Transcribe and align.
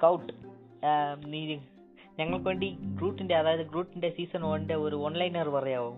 Scout 0.00 0.32
നീ 1.26 1.58
ഞങ്ങൾക്ക് 2.18 2.46
വേണ്ടി 2.46 2.78
ഗ്രൂട്ടിന്റെ 2.80 3.34
അതായത് 3.34 3.60
ഗ്രൂട്ടിന്റെ 3.60 4.08
സീസൺ 4.08 4.42
വണ്ണിന്റെ 4.42 4.74
ഒരു 4.74 4.96
ഓൺലൈനർ 4.96 5.48
പറയാവോ? 5.48 5.90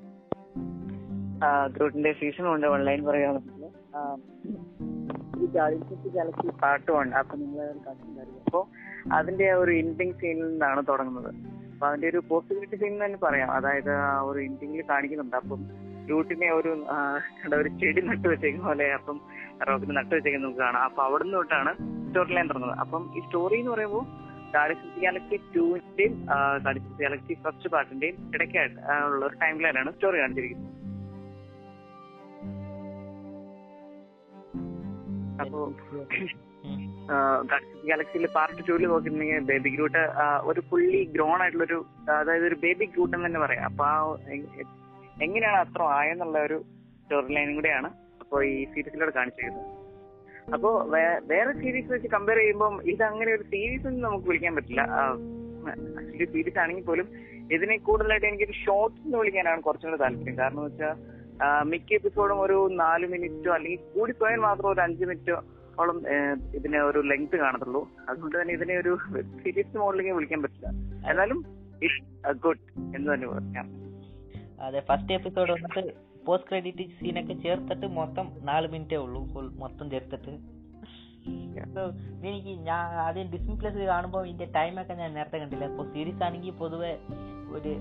ഗ്രൂട്ടിന്റെ 1.77 2.13
സീസൺ 2.13 2.45
വണ്ടിന്റെ 2.45 2.69
ഓൺലൈൻ 2.69 3.05
പറയുകയാണെങ്കിൽ 3.05 3.63
ഗാലക്സി 5.55 6.49
പാർട്ട് 6.63 6.91
അപ്പൊ 6.93 7.37
നിങ്ങൾ 7.37 7.69
അപ്പൊ 8.45 8.65
അതിന്റെ 9.13 9.53
ഒരു 9.53 9.73
എൻഡിങ് 9.73 10.13
സീനിൽ 10.13 10.49
നിന്നാണ് 10.49 10.83
തുടങ്ങുന്നത്. 10.89 11.31
അപ്പൊ 11.73 11.87
അതിന്റെ 11.89 12.09
ഒരു 12.09 12.23
പോസിബിലിറ്റി 12.29 12.77
സീൻ 12.77 13.05
തന്നെ 13.05 13.19
പറയാം. 13.19 13.51
അതായത് 13.51 13.95
ഒരു 14.23 14.39
എൻഡിങ്ങിൽ 14.41 14.85
കാണിക്കുന്നുണ്ട്. 14.91 15.37
അപ്പം 15.37 15.63
ഗ്രൂട്ടിനെ 16.07 16.51
ഒരു 16.53 16.87
ഒരു 17.55 17.69
ചെടി 17.69 18.01
നട്ടു 18.01 18.29
വെച്ചേക്കുന്ന 18.29 18.67
പോലെ 18.67 18.93
അപ്പം 18.93 19.21
റോക്കിന് 19.69 19.97
നട്ടു 19.97 20.15
വെച്ചേക്കുന്ന 20.15 20.47
നമുക്ക് 20.47 20.61
കാണാം. 20.61 20.83
അപ്പൊ 20.83 21.03
അവിടെ 21.03 21.25
തൊട്ടാണ് 21.33 21.92
സ്റ്റോറി 22.13 22.35
ലൈൻ 22.37 22.49
തുടങ്ങുന്നത് 22.51 22.81
അപ്പം 22.85 23.03
ഈ 23.19 23.23
സ്റ്റോറി 23.27 23.59
എന്ന് 23.63 23.73
പറയുമ്പോൾ 23.75 24.05
ഗാലക്സി 24.55 24.89
ഗാലക്സി 25.05 25.37
ടുവിന്റെയും 25.55 26.15
ഗാലക്സി 26.65 26.91
ഗാലക്സി 27.03 27.35
ഫസ്റ്റ് 27.45 27.69
പാർട്ടിന്റെയും 27.75 28.17
ഇടയ്ക്കായിട്ട് 28.37 28.79
ഉള്ള 29.09 29.23
ഒരു 29.29 29.37
ടൈം 29.43 29.55
ലൈനാണ് 29.65 29.91
സ്റ്റോറി 29.97 30.19
കാണിച്ചിരിക്കുന്നത്. 30.23 30.71
അപ്പോ 35.43 35.61
ഗാലക്സിയിലെ 37.91 38.29
പാർട്ട് 38.37 38.61
ടൂവിൽ 38.67 38.85
നോക്കിയിട്ടുണ്ടെങ്കിൽ 38.91 39.47
ബേബി 39.51 39.71
ഗ്രൂട്ട് 39.77 40.03
ഒരു 40.51 40.61
ഫുള്ളി 40.69 41.01
ഗ്രോൺ 41.15 41.39
ആയിട്ടുള്ള 41.43 41.65
ഒരു 41.69 41.79
അതായത് 42.21 42.47
ഒരു 42.51 42.59
ബേബി 42.65 42.87
ഗ്രൂട്ട് 42.95 43.15
എന്ന് 43.17 43.29
തന്നെ 43.29 43.41
പറയാം. 43.45 43.65
അപ്പൊ 43.71 43.85
ആ 43.95 43.97
എങ്ങനെയാണ് 45.27 45.59
അത്ര 45.65 45.83
ആയെന്നുള്ള 45.99 46.39
ഒരു 46.49 46.59
സ്റ്റോറി 47.03 47.35
ലൈനും 47.37 47.57
കൂടെയാണ് 47.61 47.91
അപ്പൊ 48.23 48.37
ഈ 48.51 48.57
സീരീസിലൂടെ 48.75 49.15
കാണിച്ചിരിക്കുന്നത്. 49.19 49.71
അപ്പോ 50.55 50.71
വേറെ 51.33 51.53
സീരീസ് 51.63 51.91
വെച്ച് 51.93 52.09
കമ്പയർ 52.09 52.39
ചെയ്യുമ്പോൾ 52.39 52.73
ഇത് 52.93 53.03
അങ്ങനെ 53.03 53.31
ഒരു 53.35 53.43
സീരീസ് 53.43 53.87
ഒന്നും 53.87 54.03
നമുക്ക് 54.03 54.27
വിളിക്കാൻ 54.27 54.55
പറ്റില്ല. 54.57 54.83
ആക്ച്വലി 56.01 56.29
സീരീസ് 56.35 56.59
ആണെങ്കിൽ 56.59 56.85
പോലും 56.85 57.09
ഇതിനെ 57.53 57.77
കൂടുതലായിട്ട് 57.77 58.27
എനിക്കൊരു 58.27 58.57
ഷോർട്സ് 58.65 59.03
എന്ന് 59.07 59.19
വിളിക്കാനാണ് 59.19 59.63
കുറച്ചും 59.63 59.91
കൂടെ 59.91 60.01
താല്പര്യം. 60.03 60.39
കാരണം 60.39 60.63
വെച്ചാൽ 60.65 60.95
മിക്ക 61.71 61.93
എപ്പിസോഡും 61.93 62.41
ഒരു 62.41 62.59
നാല് 62.83 63.07
മിനിറ്റോ 63.07 63.53
അല്ലെങ്കിൽ 63.53 63.83
കൂടിപ്പോയാൽ 63.95 64.41
മാത്രം 64.47 64.69
ഒരു 64.73 64.81
അഞ്ച് 64.81 65.05
മിനിറ്റോ 65.05 65.39
ഓളം 65.81 65.99
ഇതിനെ 66.55 66.81
ഒരു 66.83 67.01
ലെങ്ത് 67.11 67.37
കാണത്തുള്ളൂ. 67.37 67.83
അതുകൊണ്ട് 68.09 68.37
തന്നെ 68.41 68.55
ഇതിനെ 68.55 68.75
ഒരു 68.79 68.93
വെബ് 69.11 69.39
സീരീസ് 69.45 69.77
മോഡലിംഗ് 69.77 70.15
വിളിക്കാൻ 70.17 70.43
പറ്റില്ല. 70.43 70.69
എന്നാലും 71.11 71.39
ഇറ്റ്സ് 71.83 72.37
ഗുഡ് 72.47 72.65
എന്ന് 72.97 73.09
തന്നെ 73.15 73.29
പറയാം. 73.29 73.69
അതെ 74.67 74.81
ഫസ്റ്റ് 74.91 75.13
എപ്പിസോഡ് 75.13 75.53
വന്നിട്ട് 75.53 76.12
പോസ്റ്റ് 76.27 76.49
ക്രെഡിറ്റ് 76.51 76.85
സീനൊക്കെ 77.01 77.35
ചേർത്തിട്ട് 77.45 77.87
മൊത്തം 77.87 78.27
നാല് 78.43 78.69
മിനിറ്റേ 78.69 78.97
ഉള്ളൂ. 78.97 79.23
മൊത്തം 79.63 79.91
ചേർത്തിട്ട്. 79.91 80.35
എനിക്ക് 82.29 82.53
ഞാൻ 82.69 82.85
ആദ്യം 83.07 83.29
ഡിസ്നി 83.33 83.55
പ്ലസ് 83.55 83.81
കാണുമ്പോൾ 83.91 84.23
ഇതിന്റെ 84.27 84.47
ടൈമൊക്കെ 84.57 84.95
ഞാൻ 85.01 85.11
നേരത്തെ 85.15 85.39
കണ്ടില്ല. 85.39 85.65
ഇപ്പോൾ 85.71 85.87
സീരീസ് 85.93 86.23
ആണെങ്കിൽ 86.23 86.55
പൊതുവെ 86.63 86.93
ഒരു 87.57 87.73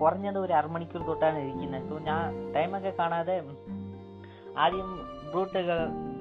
കുറഞ്ഞത് 0.00 0.38
ഒരു 0.38 0.52
അരമണിക്കൂർ 0.52 1.02
തൊട്ടാണ് 1.06 1.38
ഇരിക്കുന്നത്. 1.38 1.88
സോ 1.88 1.98
ഞാൻ 2.08 2.52
ടൈമൊക്കെ 2.54 2.92
കാണാതെ 2.98 3.36
ആദ്യം 4.58 4.88
ബ്രൂട്ട് 5.30 5.58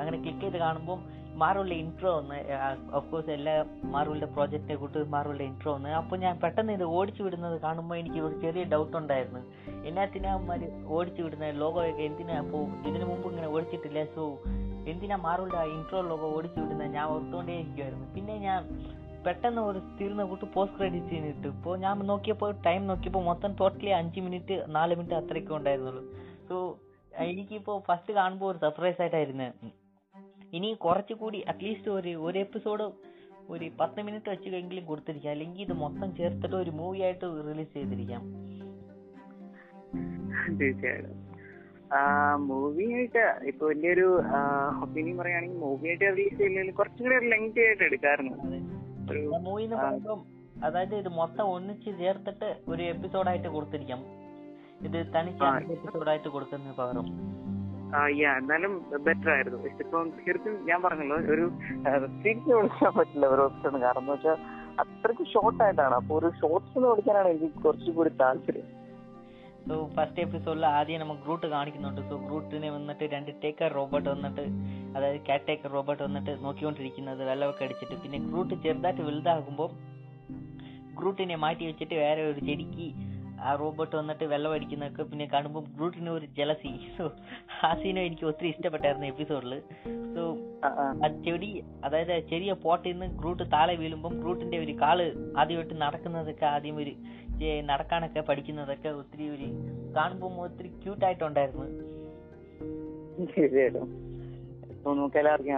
അങ്ങനെ 0.01 0.17
ക്ലിക്ക് 0.23 0.39
ചെയ്ത് 0.39 0.57
കാണുമ്പോൾ 0.57 0.99
മാറുള്ള 1.41 1.73
ഇൻട്രോ 1.83 2.11
ഒന്ന് 2.19 2.37
ഓഫ്കോഴ്സ് 2.97 3.31
എല്ലാ 3.37 3.53
മാറുകളുടെ 3.93 4.27
പ്രോജക്റ്റിനെ 4.35 4.75
കൂട്ട് 4.81 4.99
മാറുള്ള 5.13 5.41
ഇൻട്രോ 5.49 5.71
ഒന്ന്. 5.77 5.89
അപ്പോൾ 5.99 6.17
ഞാൻ 6.23 6.33
പെട്ടെന്ന് 6.43 6.73
ഇത് 6.77 6.85
ഓടിച്ചു 6.97 7.21
വിടുന്നത് 7.25 7.57
കാണുമ്പോൾ 7.65 7.97
എനിക്ക് 8.01 8.19
ഒരു 8.27 8.35
ചെറിയ 8.43 8.63
ഡൗട്ട് 8.73 8.95
ഉണ്ടായിരുന്നു. 9.01 9.41
എന്നാത്തിനാ 9.89 10.31
അമ്മമാർ 10.37 10.63
ഓടിച്ചു 10.97 11.21
വിടുന്ന 11.25 11.51
ലോഗോയൊക്കെ 11.63 12.03
എന്തിനാ 12.09 12.37
അപ്പോൾ 12.43 12.63
ഇതിനു 12.89 13.05
മുമ്പ് 13.11 13.27
ഇങ്ങനെ 13.31 13.49
ഓടിച്ചിട്ടില്ല? 13.55 14.03
സോ 14.15 14.23
എന്തിനാ 14.91 15.15
മാറുകളുടെ 15.27 15.63
ഇൻട്രോ 15.75 16.01
ലോഗോ 16.11 16.27
ഓടിച്ചു 16.37 16.59
വിടുന്നത് 16.63 16.91
ഞാൻ 16.97 17.05
ഓർത്തുകൊണ്ടേ 17.13 17.55
ഇരിക്കുമായിരുന്നു 17.61 18.07
പിന്നെ 18.15 18.35
ഞാൻ 18.47 18.59
പെട്ടെന്ന് 19.25 19.61
ഒരു 19.69 19.79
തീർന്ന 19.97 20.23
കൂട്ട് 20.31 20.45
പോസ്റ്റ് 20.53 20.77
ക്രെഡിറ്റ് 20.77 21.15
ഇട്ടു. 21.31 21.47
ഇപ്പോൾ 21.55 21.73
ഞാൻ 21.85 22.05
നോക്കിയപ്പോൾ 22.11 22.51
ടൈം 22.67 22.81
നോക്കിയപ്പോൾ 22.91 23.23
മൊത്തം 23.31 23.51
ടോട്ടലി 23.61 23.91
അഞ്ച് 24.01 24.21
മിനിറ്റ് 24.27 24.55
നാല് 24.77 24.93
മിനിറ്റ് 24.99 25.17
അത്രയൊക്കെ 25.21 25.53
ഉണ്ടായിരുന്നുള്ളൂ. 25.59 26.03
സോ 26.49 26.55
എനിക്കിപ്പോൾ 27.27 27.77
ഫസ്റ്റ് 27.87 28.13
കാണുമ്പോൾ 28.19 28.47
ഒരു 28.51 28.59
സർപ്രൈസ് 28.63 28.99
ആയിട്ടായിരുന്നു 29.03 29.47
ഇനി 30.53 30.73
കുറച്ചുകൂടി 30.73 31.39
അറ്റ്ലീസ്റ്റ് 31.39 31.91
ഒരു 31.91 32.09
ഒരു 32.09 32.39
എപ്പിസോഡ് 32.39 32.91
ഒരു 33.49 33.71
പത്ത് 33.79 34.01
മിനിറ്റ് 34.01 34.29
വെച്ചെങ്കിലും 34.29 34.85
കൊടുത്തിരിക്കാം. 34.85 35.31
അല്ലെങ്കിൽ 35.31 35.61
ഇത് 35.61 35.73
മൊത്തം 35.73 36.15
ചേർത്തിട്ട് 36.15 36.55
ഒരു 36.55 36.71
മൂവി 36.71 36.99
ആയിട്ട് 36.99 37.25
റിലീസ് 37.49 37.73
ചെയ്തിരിക്കാം. 37.73 38.23
തീർച്ചയായിട്ടും. 40.59 41.17
മൂവി 42.47 42.85
ആയിട്ട് 42.93 43.45
ഇപ്പൊ 43.45 43.71
എന്റെ 43.71 43.93
ഒരു 43.93 44.21
ഒപ്പീനിയൻ 44.83 45.17
പറയുകയാണെങ്കിൽ 45.17 45.57
മൂവി 45.57 45.87
ആയിട്ട് 45.87 46.05
റിലീസ് 46.05 46.37
ചെയ്യുന്നതിൽ 46.37 46.71
കുറച്ചും 46.71 47.05
കൂടി 47.05 47.29
ലെങ്തി 47.29 47.59
ആയിട്ട് 47.59 47.83
എടുക്കാറുണ്ട് 47.83 48.37
മൂവി 49.47 49.63
എന്ന്. 49.63 49.75
പറയുമ്പോൾ 49.75 50.19
അതായത് 50.63 50.95
ഇത് 50.95 51.09
മൊത്തം 51.09 51.45
ഒന്നിച്ച് 51.45 51.91
ചേർത്തിട്ട് 51.99 52.49
ഒരു 52.67 52.83
എപ്പിസോഡായിട്ട് 52.83 53.47
കൊടുത്തിരിക്കാം. 53.47 54.01
ഇത് 54.81 54.99
തനിച്ച് 55.15 55.71
എപ്പിസോഡായിട്ട് 55.71 56.27
കൊടുക്കുന്ന 56.27 56.71
പകരം. 56.79 57.05
എന്നാലും 58.39 58.73
ബെറ്റർ 59.05 59.29
ആയിരുന്നു. 59.35 59.59
ഇപ്പം 59.83 60.09
ശരിക്കും 60.25 60.55
ഞാൻ 60.69 60.79
പറഞ്ഞല്ലോ 60.85 61.17
ഒരു 61.33 61.45
തിരിച്ചു 62.23 62.51
വിളിക്കാൻ 62.57 62.91
പറ്റില്ല 62.97 63.27
ഒരു 63.35 63.41
ഓപ്ഷൻ 63.41 63.73
കാരണം 63.85 64.03
എന്ന് 64.03 64.15
വെച്ചാൽ 64.15 64.37
അത്രയ്ക്ക് 64.83 65.25
ഷോർട്ട് 65.33 65.61
ആയിട്ടാണ്. 65.63 65.95
അപ്പൊ 66.01 66.13
ഒരു 66.19 66.29
ഷോർട്സ് 66.41 66.75
എന്ന് 66.77 66.89
വിളിക്കാനാണ് 66.91 67.29
എനിക്ക് 67.29 67.59
കുറച്ചുകൂടി 67.65 68.11
താല്പര്യം. 68.21 68.67
സോ 69.67 69.75
ഫസ്റ്റ് 69.95 70.21
എപ്പിസോഡിൽ 70.25 70.65
ആദ്യം 70.65 71.01
നമുക്ക് 71.01 71.21
ഗ്രൂട്ട് 71.25 71.47
കാണിക്കുന്നുണ്ട്. 71.55 72.01
സോ 72.09 72.15
ഗ്രൂട്ടിനെ 72.27 72.69
വന്നിട്ട് 72.77 73.05
രണ്ട് 73.15 73.31
ടേക്കർ 73.43 73.71
റോബോട്ട് 73.79 74.09
വന്നിട്ട് 74.09 74.45
അതായത് 74.95 75.19
കാറ്റ് 75.29 75.47
ടേക്കർ 75.49 75.71
റോബോട്ട് 75.77 76.03
വന്നിട്ട് 76.03 76.31
നോക്കിക്കൊണ്ടിരിക്കുന്നത് 76.45 77.21
വെള്ളമൊക്കെ 77.29 77.63
അടിച്ചിട്ട്. 77.67 77.95
പിന്നെ 78.03 78.19
ഗ്രൂട്ട് 78.29 78.53
ചെറുതായിട്ട് 78.65 79.01
വലുതാകുമ്പോൾ 79.09 79.69
ഗ്രൂട്ടിനെ 80.99 81.35
മാറ്റി 81.43 81.63
വെച്ചിട്ട് 81.65 81.95
വേറെ 82.05 82.21
ഒരു 82.31 82.39
ചെടിക്ക് 82.47 82.87
ആ 83.41 83.53
റോബോട്ട് 83.59 83.95
വന്നിട്ട് 83.95 84.25
വെള്ളം 84.31 84.53
അടിക്കുന്നൊക്കെ 84.53 85.03
പിന്നെ 85.05 85.25
കാണുമ്പോൾ 85.27 85.63
ഗ്രൂട്ടിന് 85.75 86.11
ഒരു 86.11 86.27
ജലസി 86.37 86.71
സോ 86.95 87.05
ആ 87.61 87.71
സീനും 87.75 88.03
എനിക്ക് 88.03 88.25
ഒത്തിരി 88.25 88.49
ഇഷ്ടപ്പെട്ടായിരുന്നു 88.49 89.07
എപ്പിസോഡിൽ 89.07 89.53
സോ 90.15 90.23
ആ, 90.65 90.69
ചെടി 91.25 91.49
അതായത് 91.83 92.13
ചെറിയ 92.29 92.53
പോട്ടിൽ 92.63 92.91
നിന്ന് 92.93 93.07
ഗ്രൂട്ട് 93.19 93.45
താഴെ 93.53 93.75
വീഴുമ്പം 93.77 94.15
ഗ്രൂട്ടിന്റെ 94.21 94.59
ഒരു 94.59 94.75
കാൾ 94.81 94.99
ആദ്യമായിട്ട് 95.37 95.77
നടക്കുന്നതൊക്കെ 95.83 96.47
ആദ്യം 96.47 96.77
ഒരു 96.77 96.93
നടക്കാനൊക്കെ 97.65 98.21
പഠിക്കുന്നതൊക്കെ 98.27 98.89
ഒത്തിരി 98.99 99.27
ഒരു 99.29 99.47
കാണുമ്പോൾ 99.95 100.33
ഒത്തിരി 100.45 100.69
ക്യൂട്ട് 100.81 101.05
ആയിട്ടുണ്ടായിരുന്നു. 101.05 101.67
തീർച്ചയായിട്ടും 103.29 103.87
ഇപ്പൊ 104.71 104.89
നമുക്ക് 104.93 105.17
എല്ലാവർക്കും 105.17 105.55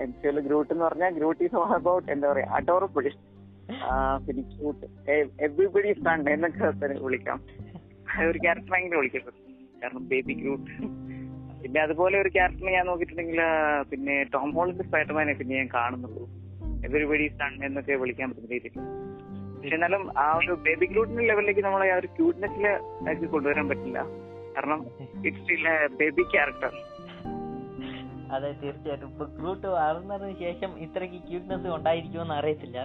എം 0.00 0.12
സി 0.16 0.26
എൽ 0.28 0.38
ഗ്രൂട്ട് 0.40 0.70
എന്ന് 0.72 0.84
പറഞ്ഞാൽ 0.84 1.10
ഗ്രൂട്ട് 1.14 1.42
ഈസ് 1.44 1.56
ഓൾ 1.56 1.72
അബൌട്ട് 1.76 2.08
എന്താ 2.12 2.26
പറയാ 2.30 2.46
അഡോറബിൾ 2.56 3.04
എവറിബഡി 5.46 5.92
ഫൺ 5.92 6.28
എന്നൊക്കെ 6.30 6.88
വിളിക്കാം. 7.06 7.38
ഒരു 8.28 8.38
ക്യാരക്ടർ 8.38 8.96
വിളിക്കപ്പെടും 8.98 9.42
കാരണം 9.82 10.04
ബേബി 10.08 10.32
ക്യൂട്ട് 10.32 10.70
പിന്നെ 11.62 11.80
അതുപോലെ 11.80 12.20
ഒരു 12.20 12.28
ക്യാരക്ടറിനെ 12.28 12.72
ഞാൻ 12.72 12.86
നോക്കിയിട്ടുണ്ടെങ്കിൽ 12.86 13.40
പിന്നെ 13.90 14.22
ടോം 14.34 14.52
ഹോളിന്റെ 14.52 14.84
സ്പൈഡർമാനെ 14.84 15.32
പിന്നെ 15.32 15.56
ഞാൻ 15.56 15.68
കാണുന്നുള്ളൂ. 15.74 16.24
എവരിബഡി 16.84 17.26
സൺ 17.28 17.64
എന്നൊക്കെ 17.64 17.94
വിളിക്കാൻ 17.94 18.30
പറ്റുന്ന 18.30 18.84
പക്ഷെ 19.56 19.74
എന്നാലും 19.74 20.18
ആ 20.18 20.36
ഒരു 20.38 20.52
ബേബി 20.66 20.86
ഗ്രൂട്ടിന്റെ 20.86 21.22
ലെവലിലേക്ക് 21.22 21.60
നമ്മൾ 21.60 21.82
ആ 21.90 21.96
ഒരു 21.96 22.06
ക്യൂട്ട്നെസ്സിൽ 22.06 22.66
ആക്കി 23.10 23.26
കൊണ്ടുവരാൻ 23.26 23.68
പറ്റില്ല. 23.68 23.98
കാരണം 24.56 24.86
ഇറ്റ്സ് 25.24 25.96
ബേബി 26.00 26.22
ക്യാരക്ടർ 26.22 26.72
അതെ 28.34 28.48
തീർച്ചയായിട്ടും. 28.62 29.08
ഇപ്പൊ 29.10 29.24
ഗ്രൂട്ട് 29.24 29.66
വളർന്നതിന് 29.66 30.34
ശേഷം 30.38 30.78
ഇത്രയ്ക്ക് 30.78 31.18
ക്യൂട്ട്നെസ് 31.28 31.66
ഉണ്ടായിരിക്കുമെന്ന് 31.66 32.34
അറിയത്തില്ല. 32.34 32.78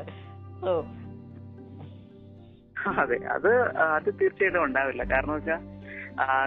അതെ 2.88 3.17
അത് 3.17 3.77
അത് 3.77 4.13
തീർച്ചയായിട്ടും 4.22 4.63
ഉണ്ടാവില്ല. 4.63 5.03
കാരണം 5.03 5.33
വെച്ചാൽ 5.33 5.59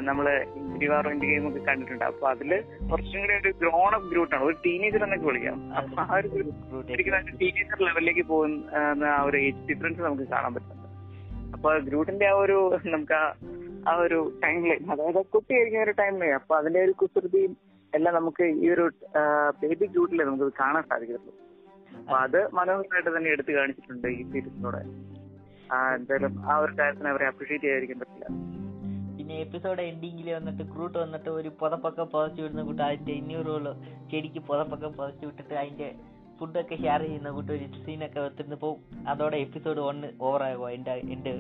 നമ്മൾ 0.00 0.44
ഇന്ത്യ 0.56 1.02
ഗെയിം 1.14 1.48
ഒക്കെ 1.48 1.58
കണ്ടിട്ടുണ്ട്. 1.58 2.04
അപ്പൊ 2.04 2.30
അതിൽ 2.30 2.60
കുറച്ചും 2.91 3.20
കൂടി 3.20 3.34
ഒരു 3.34 3.50
ഗ്രോൺ 3.50 3.94
അപ്പ് 3.94 4.34
ആണ്. 4.34 4.44
ഒരു 4.44 4.56
ടീനേജർ 4.66 5.05
എന്നൊക്കെ 5.05 5.26
വിളിക്കാം. 5.26 5.75
അപ്പൊ 5.75 6.02
ആ 6.02 6.16
ഒരു 6.19 6.28
ഗ്രൂട്ട് 6.28 6.93
ടീനേജർ 7.40 7.84
ലെവലിലേക്ക് 7.84 8.26
പോകുന്ന 8.26 9.05
ആ 9.05 9.22
ഒരു 9.22 9.37
ഏജ് 9.37 9.69
ഡിഫറൻസ് 9.69 10.00
നമുക്ക് 10.00 10.22
കാണാൻ 10.22 10.55
പറ്റുന്നുണ്ട്. 10.55 10.84
അപ്പൊ 11.56 11.78
ഗ്രൂട്ടിന്റെ 11.78 12.26
ആ 12.26 12.32
ഒരു 12.32 12.78
നമുക്ക് 12.87 13.12
ആ- 13.12 13.96
ഒരു 13.96 14.40
ടൈം 14.44 14.67
ലൈൻ 14.67 14.90
അതായത് 14.90 15.25
കുട്ടിയായിരിക്കുന്ന 15.25 15.84
ഒരു 15.84 15.90
ടൈം 15.90 16.19
ലൈൻ 16.19 16.34
അപ്പൊ 16.34 16.56
അതിന്റെ 16.56 16.81
ഒരു 16.81 16.93
കുസൃതിയും 16.93 17.56
എല്ലാം 17.94 18.14
നമുക്ക് 18.14 18.43
ഈ 18.43 18.70
ഒരു 18.70 18.90
ബേബി 19.62 19.87
ഗ്രൂട്ടിൽ 19.87 20.22
നമുക്ക് 20.22 20.52
കാണാൻ 20.60 20.82
സാധിക്കത്തുള്ളൂ 20.82 21.54
അപ്പൊ 22.05 22.17
അത് 22.23 22.39
മനോഹരമായിട്ട് 22.56 23.11
തന്നെ 23.12 23.31
എടുത്തു 23.35 23.53
കാണിച്ചിട്ടുണ്ട് 23.55 24.09
ഈ 24.11 24.23
സീരീസിലൂടെ 24.27 24.81
എന്തായാലും 25.95 26.33
ആ 26.47 26.56
ഒരു 26.59 26.73
കാര്യത്തിന് 26.79 27.09
അവരെ 27.12 27.27
അപ്രീഷിയേറ്റ് 27.29 27.65
ചെയ്യാതിരിക്കാൻ 27.65 27.99
പറ്റില്ല. 28.01 28.27
പിന്നെ 29.17 29.37
എപ്പിസോഡ് 29.45 29.83
എൻഡിങ്ങിൽ 29.89 30.27
വന്നിട്ട് 30.33 30.65
ക്രൂട്ട് 30.73 30.97
വന്നിട്ട് 30.99 31.31
ഒരു 31.37 31.51
പുതപ്പൊക്കെ 31.61 32.05
പുതച്ചു 32.12 32.41
വിടുന്ന 32.43 32.62
കൂട്ട് 32.65 32.83
അതിന്റെ 32.87 33.12
ഇന്നൂറുള്ള 33.21 33.71
ചെടിക്ക് 34.11 34.41
പുതപ്പൊക്കെ 34.49 34.91
പുതച്ചു 34.97 35.25
വിട്ടിട്ട് 35.29 35.55
അതിന്റെ 35.61 35.89
ഫുഡൊക്കെ 36.39 36.77
ഷെയർ 36.77 37.01
ചെയ്യുന്ന 37.05 37.31
കൂട്ട് 37.31 37.51
ഒരു 37.56 37.67
സീനൊക്കെ 37.83 38.21
വെത്തിരുന്നപ്പോ 38.21 38.71
അതോടെ 39.09 39.39
എപ്പിസോഡ് 39.45 39.81
ഒന്ന് 39.89 40.09
ഓവറാകുമോ 40.23 40.69
എന്റെ 40.77 40.95
എന്റെ 41.15 41.33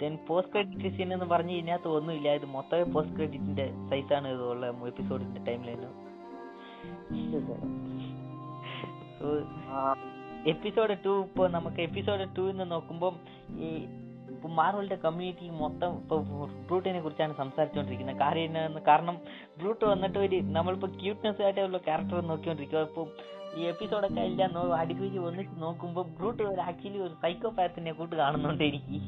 ദെൻ 0.00 0.14
പോസ്റ്റ് 0.28 0.52
ക്രെഡിറ്റ് 0.54 0.90
സീൻ 0.94 1.10
എന്ന് 1.16 1.28
പറഞ്ഞു 1.32 1.54
ഇതിനകത്ത് 1.56 1.88
ഒന്നുമില്ല 1.96 2.28
ഇത് 2.38 2.46
മൊത്തമേ 2.54 2.86
പോസ്റ്റ് 2.92 3.16
ക്രെഡിറ്റിന്റെ 3.18 3.66
സൈസാണ് 3.90 4.28
ഇതുള്ള 4.34 4.64
എപ്പിസോഡിന്റെ 4.90 5.42
ടൈം 5.48 5.62
ലൈന് 5.62 5.90
സോ 7.42 7.54
ആ, 7.54 7.58
എപ്പിസോഡ് 10.46 10.96
ടു 11.04 11.20
ഇപ്പോൾ 11.20 11.48
നമുക്ക് 11.50 11.80
എപ്പിസോഡ് 11.82 12.26
ടു 12.36 12.50
എന്ന് 12.50 12.70
നോക്കുമ്പോൾ 12.70 13.12
ഈ 13.58 13.68
മാർവലിന്റെ 14.56 14.96
കമ്മ്യൂണിറ്റി 14.96 15.48
മൊത്തം 15.50 15.92
ഇപ്പൊ 15.96 16.16
ബ്രൂട്ടിനെ 16.66 17.00
കുറിച്ചാണ് 17.00 17.34
സംസാരിച്ചുകൊണ്ടിരിക്കുന്നത് 17.34 18.20
കാര്യം 18.20 18.56
കാരണം 18.88 19.16
ബ്രൂട്ട് 19.58 19.84
വന്നിട്ട് 19.84 20.18
ഒരു 20.18 20.40
നമ്മളിപ്പോ 20.52 20.88
ക്യൂട്ട്നെസ് 21.02 21.42
ആയിട്ടുള്ള 21.42 21.78
ക്യാരക്ടർ 21.78 22.26
നോക്കിക്കൊണ്ടിരിക്കുക 22.26 22.80
ഇപ്പൊ 22.80 23.04
ഈ 23.56 23.62
എപ്പിസോഡൊക്കെ 23.62 24.20
എല്ലാം 24.20 24.50
നോ 24.54 24.62
അടിപിടിച്ച് 24.76 25.18
ഒന്നിച്ച് 25.18 25.62
നോക്കുമ്പോൾ 25.62 26.02
ബ്രൂട്ട് 26.18 26.42
ഒരു 26.42 26.60
ആക്ച്വലി 26.60 26.98
ഒരു 26.98 27.14
സൈക്കോപാത്തിനെ 27.22 27.92
കൂട്ട് 27.92 28.16
കാണുന്നുണ്ട് 28.16 28.64
എനിക്ക് 28.64 29.00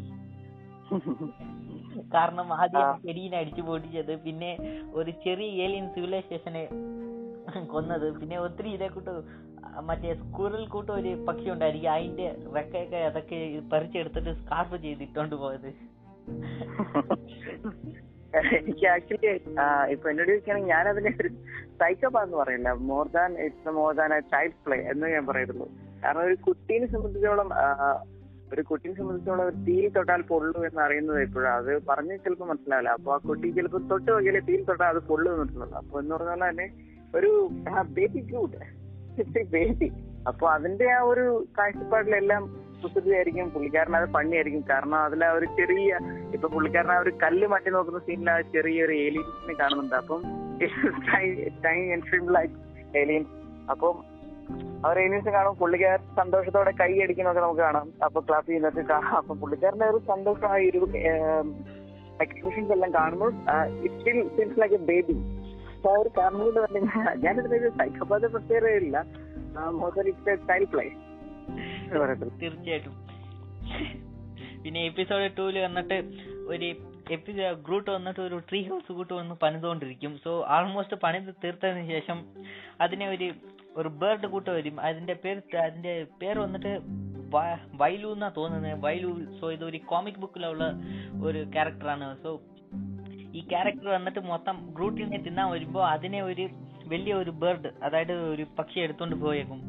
കാരണം 2.14 2.52
ആദ്യം 2.52 3.06
ചെടീനെ 3.06 3.36
അടിച്ചു 3.38 3.62
പൊട്ടിച്ചത് 3.62 4.20
പിന്നെ 4.22 4.50
ഒരു 4.94 5.10
ചെറിയ 5.10 5.64
ഏലിയൻ 5.64 5.94
സിവിലൈസേഷനെ 5.94 6.64
കൊന്നത് 7.66 8.20
പിന്നെ 8.20 8.38
ഒത്തിരി 8.38 8.68
ഇതേ 8.70 8.86
കൂട്ട് 8.86 9.10
മറ്റേ 9.88 10.14
സ്കൂറിൽ 10.22 10.64
കൂട്ടം 10.74 10.92
ഒരു 11.00 11.10
പക്ഷി 11.26 11.48
ഉണ്ടായിരിക്കും. 11.54 11.90
അതിന്റെ 11.96 12.26
റെക്കയൊക്കെ 12.56 13.00
അതൊക്കെ 13.08 13.38
പറിച്ചെടുത്തിട്ട് 13.72 14.32
സ്കാർഫ് 14.40 14.76
ചെയ്തിട്ടോണ്ട് 14.84 15.36
പോയത്. 15.42 15.70
എനിക്ക് 18.58 18.86
ആക്ച്വലി 18.92 19.28
ഇപ്പൊ 19.94 20.06
എന്നോട് 20.10 20.30
ചോദിക്കുകയാണെങ്കിൽ 20.30 20.72
ഞാൻ 20.74 20.84
അതിനെ 20.92 21.10
ഒരു 21.22 21.30
സൈക്കോപാത്ത് 21.80 22.26
എന്ന് 22.28 22.38
പറയില്ല. 22.42 22.68
More 22.90 23.06
than 23.16 23.30
it's 23.46 23.74
more 23.78 23.90
than 24.00 24.12
a 24.18 24.20
child 24.32 24.58
play 24.66 24.78
എന്ന് 24.92 25.12
ഞാൻ 25.14 25.24
പറയുള്ളൂ 25.30 25.66
കാരണം 26.02 26.22
ഒരു 26.28 26.36
കുട്ടീനെ 26.46 26.86
സംബന്ധിച്ചോളം 26.94 27.50
ഒരു 28.52 28.62
കുട്ടീനെ 28.70 28.94
സംബന്ധിച്ചോളം 29.00 29.44
ഒരു 29.50 29.58
തീയിൽ 29.66 29.90
തൊട്ടാൽ 29.96 30.22
പൊള്ളു 30.32 30.58
എന്ന് 30.68 30.80
അറിയുന്നത് 30.86 31.20
ഇപ്പോഴാണ് 31.26 31.56
അത് 31.60 31.70
പറഞ്ഞ് 31.90 32.16
ചിലപ്പോൾ 32.24 32.48
മനസ്സിലാവില്ല. 32.50 32.90
അപ്പൊ 32.98 33.12
ആ 33.14 33.18
കുട്ടി 33.28 33.46
ചിലപ്പോൾ 33.58 33.82
തൊട്ട് 33.92 34.08
നോക്കിയാലേ 34.12 34.42
തീയിൽ 34.48 34.64
തൊട്ടാൽ 34.70 34.88
അത് 34.94 35.00
പൊള്ളു 35.10 35.28
എന്നിട്ടുള്ളത് 35.34 35.76
അപ്പൊ 35.82 36.00
എന്ന് 36.02 36.14
പറഞ്ഞാൽ 36.16 36.42
തന്നെ 36.50 36.66
ഒരു 37.18 37.30
ബേബി 37.98 38.22
ക്യൂട്ട് 38.30 38.56
ബേബി 39.52 39.92
അപ്പൊ 40.26 40.48
അതിന്റെ 40.48 40.90
ആ 40.90 41.00
ഒരു 41.00 41.46
കാഴ്ചപ്പാടിലെല്ലാം 41.58 42.42
കുസൃതിയായിരിക്കും 42.82 43.50
പുള്ളിക്കാരൻ 43.50 43.96
അത് 43.96 44.08
പണിയായിരിക്കും. 44.08 44.64
കാരണം 44.70 44.96
അതിൽ 44.96 45.24
ആ 45.24 45.32
ഒരു 45.32 45.44
ചെറിയ 45.44 45.98
ഇപ്പൊ 46.34 46.48
പുള്ളിക്കാരൻ 46.48 46.92
ആ 46.92 46.98
ഒരു 46.98 47.12
കല്ല് 47.22 47.46
മാറ്റി 47.46 47.70
നോക്കുന്ന 47.70 47.98
സീനിൽ 47.98 48.30
ആ 48.30 48.40
ചെറിയൊരു 48.40 48.92
ഏലിയൻസിനെ 48.92 49.54
കാണുന്നുണ്ട്. 49.60 49.94
അപ്പം 49.94 50.22
ലൈക്ക് 52.32 52.54
ഏലിയൻസ് 52.96 53.30
അപ്പം 53.70 54.14
അവർ 54.84 54.98
ഏലിയൻസ് 54.98 55.28
കാണും 55.28 55.54
പുള്ളിക്കാരൻ 55.54 56.16
സന്തോഷത്തോടെ 56.16 56.70
കൈ 56.70 56.98
അടിക്കുന്നൊക്കെ 56.98 57.40
നമുക്ക് 57.40 57.60
കാണാം. 57.60 57.92
അപ്പൊ 58.04 58.20
ക്ലാസ് 58.20 58.46
ചെയ്യുന്നൊക്കെ 58.46 58.80
കാണാം 58.80 59.16
അപ്പൊ 59.16 59.34
പുള്ളിക്കാരന്റെ 59.34 59.86
ഒരു 59.86 60.00
സന്തോഷം 60.08 60.46
ആ 60.48 60.54
ഒരു 60.54 60.88
എക്സ്പ്രഷൻസ് 62.20 62.72
എല്ലാം 62.72 62.94
കാണുമ്പോൾ 62.94 63.32
it 63.82 63.94
still 63.94 64.28
seems 64.36 64.60
like 64.60 64.74
a 64.74 64.78
baby 64.78 65.43
അപ്പൊ 65.84 65.96
ആ 65.96 66.00
ഒരു 66.00 66.10
കാരണം 66.18 66.50
തന്നെ 66.50 66.80
ഞാൻ- 66.80 67.24
ഞാനിതിനൊരു 67.24 67.68
സൈക്കോപാത 67.68 68.26
എന്ന് 71.58 72.00
പറയത്തുള്ളൂ 72.00 72.38
തീർച്ചയായിട്ടും. 72.38 72.92
പിന്നെ 74.64 74.84
എപ്പിസോഡ് 74.84 75.30
ടൂൽ 75.38 75.58
വന്നിട്ട് 75.58 75.94
ഒരു 76.46 76.64
എപ്പിസോഡ് 77.10 77.62
ഗ്രൂട്ട് 77.62 77.90
വന്നിട്ട് 77.90 78.20
ഒരു 78.20 78.40
ട്രീ 78.50 78.62
ഹൗസ് 78.62 78.92
കൂട്ട് 78.92 79.14
വന്ന് 79.14 79.34
പണിതുകൊണ്ടിരിക്കും. 79.34 80.18
സോ 80.24 80.44
ആൾമോസ്റ്റ് 80.48 80.96
പണി 80.96 81.18
തീർത്തതിന് 81.18 81.88
ശേഷം 81.88 82.24
അതിനെ 82.80 83.08
ഒരു 83.08 83.32
ഒരു 83.76 83.88
ബേർഡ് 83.88 84.26
കൂട്ട് 84.26 84.50
വരും. 84.50 84.80
അതിന്റെ 84.80 85.12
പേര് 85.24 85.56
അതിന്റെ 85.56 86.06
പേര് 86.22 86.38
വന്നിട്ട് 86.38 86.80
വൈലു 87.74 88.08
എന്നാ 88.08 88.28
തോന്നുന്നത് 88.36 88.80
വൈലു 88.80 89.26
സോ 89.40 89.52
ഇത് 89.52 89.64
ഒരു 89.64 89.78
കോമിക് 89.78 90.20
ബുക്കിലുള്ള 90.20 90.72
ഒരു 91.22 91.44
ക്യാരക്ടറാണ് 91.52 92.16
സോ 92.22 92.40
ഈ 93.34 93.42
ക്യാരക്ടർ 93.50 93.86
വന്നിട്ട് 93.94 94.20
മൊത്തം 94.28 94.56
ഗ്രൂട്ടിനെ 94.74 95.18
തിന്നാൻ 95.20 95.48
വരുമ്പോ 95.52 95.80
അതിനെ 95.92 96.20
ഒരു 96.24 96.44
വലിയ 96.86 97.12
ഒരു 97.14 97.32
ബേർഡ് 97.42 97.70
അതായത് 97.82 98.14
ഒരു 98.32 98.44
പക്ഷി 98.56 98.78
എടുത്തോണ്ട് 98.80 99.16
പോയേക്കും. 99.22 99.60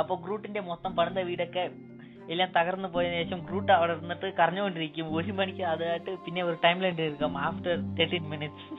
അപ്പൊ 0.00 0.14
ഗ്രൂട്ടിന്റെ 0.24 0.60
മൊത്തം 0.68 0.92
പണിത 0.96 1.20
വീടൊക്കെ 1.28 1.64
എല്ലാം 2.32 2.50
തകർന്നു 2.56 2.88
പോയതിനു 2.94 3.16
ശേഷം 3.20 3.40
ഗ്രൂട്ട് 3.48 3.72
അവിടെ 3.72 3.92
ഇരുന്നിട്ട് 3.92 4.28
കറഞ്ഞുകൊണ്ടിരിക്കും 4.38 5.06
ഒരു 5.16 5.32
മണിക്ക് 5.32 5.64
അതായിട്ട് 5.72 6.12
പിന്നെ 6.24 6.40
ഒരു 6.46 6.56
ടൈം 6.64 6.78
ലൈൻ 6.84 7.00
എടുക്കാം 7.04 7.34
ആഫ്റ്റർ 7.44 7.74
തേർട്ടീൻ 7.98 8.24
മിനിറ്റ്സ് 8.32 8.76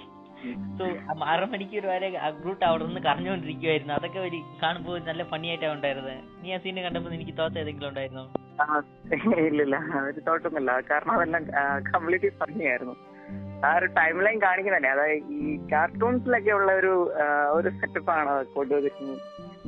സോ 0.77 0.85
അരമണിക്കൂർ 1.27 1.85
വരെ 1.91 2.09
ആ 2.19 2.29
ഗ്രൂട്ട് 2.39 2.63
അവിടെ 2.67 2.83
നിന്ന് 2.85 3.01
കറഞ്ഞുകൊണ്ടിരിക്കുവായിരുന്നു 3.07 3.93
അതൊക്കെ 3.97 4.19
ഒരു 4.25 4.39
കാണുമ്പോൾ 4.61 4.97
നല്ല 5.07 5.23
ഫണ്ണി 5.31 5.49
ആയിട്ടാണ് 5.51 5.75
ഉണ്ടായിരുന്നത് 5.77 6.13
നീ 6.41 6.51
ആ 6.53 6.59
സീനെ 6.65 6.83
കണ്ടപ്പോൾ 6.85 7.13
എനിക്ക് 7.17 7.35
തോത്ത 7.39 7.61
ഏതെങ്കിലും 7.63 7.89
ഉണ്ടായിരുന്നോ? 7.91 8.25
ഇല്ലില്ല. 9.43 9.75
ഒരു 10.05 10.19
തോട്ടൊന്നുമില്ല 10.27 10.71
കാരണം 10.89 11.13
അതെല്ലാം 11.17 11.43
കംപ്ലീറ്റ്ലി 11.89 12.31
ഭംഗിയായിരുന്നു 12.41 12.95
ആ 13.65 13.69
ഒരു 13.77 13.88
ടൈം 14.00 14.18
ലൈൻ 14.25 14.38
കാണിക്കുന്നതന്നെ 14.45 14.89
അതായത് 14.94 15.31
ഈ 15.38 15.51
കാർട്ടൂൺസിലൊക്കെ 15.74 16.51
ഉള്ള 16.57 16.71
ഒരു 16.81 16.94
ഒരു 17.57 17.69
സെറ്റപ്പാണ് 17.80 18.31
കൊണ്ടുവന്നിരിക്കുന്നത് 18.56 19.21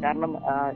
കാരണം 0.04 0.32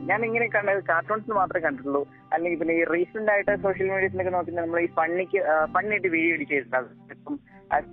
ഞാൻ 0.08 0.20
ഇങ്ങനെ 0.28 0.46
കണ്ടത് 0.54 0.80
കാർട്ടൂൺസിൽ 0.90 1.32
മാത്രമേ 1.32 1.62
കണ്ടിട്ടുള്ളൂ. 1.64 2.02
അല്ലെങ്കിൽ 2.34 2.58
പിന്നെ 2.60 2.74
ഈ 2.80 2.82
റീസെന്റ് 2.94 3.30
ആയിട്ട് 3.34 3.52
സോഷ്യൽ 3.62 3.88
മീഡിയസിലൊക്കെ 3.92 4.32
നോക്കി 4.36 4.52
നമ്മൾ 4.58 4.78
ഈ 4.86 4.88
ഫണ്ണിക്ക് 4.98 5.40
ഫണ്ണിട്ട് 5.74 6.08
വീഡിയോ 6.16 6.34
എഡിറ്റ് 6.36 6.54
ചെയ്തിട്ടുണ്ട് 6.54 7.12
ഇപ്പം 7.14 7.36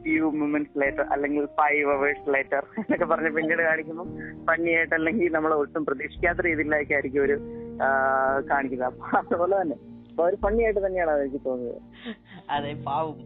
ഫ്യൂ 0.03 0.25
മൂമെന്റ്സ് 0.41 0.79
ലേറ്റർ 0.81 1.03
അല്ലെങ്കിൽ 1.13 1.45
ഫൈവ് 1.59 1.85
അവേഴ്സ് 1.93 2.27
ലേറ്റർ 2.35 2.63
എന്നൊക്കെ 2.81 3.07
പറഞ്ഞ് 3.13 3.31
പിന്നീട് 3.37 3.63
കാണിക്കുമ്പോൾ 3.69 4.09
ഫണ്ണി 4.49 4.71
ആയിട്ട് 4.79 4.95
അല്ലെങ്കിൽ 4.99 5.31
നമ്മൾ 5.37 5.53
ഒട്ടും 5.61 5.85
പ്രതീക്ഷിക്കാത്ത 5.89 6.45
രീതിയിലൊക്കെ 6.49 6.95
ആയിരിക്കും 6.97 7.23
ഒരു 7.27 7.37
കാണിക്കുന്നത്. 8.51 8.89
അപ്പൊ 8.91 9.17
അതുപോലെ 9.21 9.55
തന്നെ. 9.61 9.77
അപ്പൊ 10.11 10.23
ഒരു 10.29 10.37
ഫണ്ണി 10.43 10.61
ആയിട്ട് 10.65 10.81
തന്നെയാണ് 10.87 11.11
എനിക്ക് 11.23 11.41
തോന്നിയത്. 11.45 11.81
അതെ 12.55 12.73
പാവം. 12.87 13.17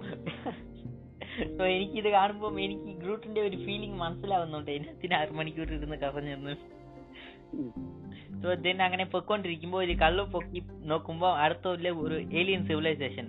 സോ 1.57 1.63
എനിക്കിത് 1.65 2.09
കാണുമ്പോൾ 2.09 2.59
എനിക്ക് 2.61 2.91
ഗ്രൂട്ടിന്റെ 3.01 3.41
ഒരു 3.41 3.57
ഫീലിംഗ് 3.57 3.97
മനസ്സിലാവുന്നുണ്ട്. 3.99 4.71
എന്നത്തിന് 4.71 5.13
ആറ് 5.13 5.33
മണിക്കൂർ 5.39 5.71
ഇരുന്ന് 5.73 5.95
കറഞ്ഞെന്ന് 5.95 6.53
സോ 8.43 8.53
ദെൻ 8.65 8.77
അങ്ങനെ 8.83 9.05
പൊക്കോണ്ടിരിക്കുമ്പോ 9.05 9.79
ഒരു 9.79 9.93
കള്ളു 10.03 10.23
പൊക്കി 10.33 10.61
നോക്കുമ്പോൾ 10.91 11.31
അടുത്ത 11.39 11.67
ഒരു 12.05 12.17
ഏലിയൻ 12.39 12.67
സിവിലൈസേഷൻ 12.67 13.27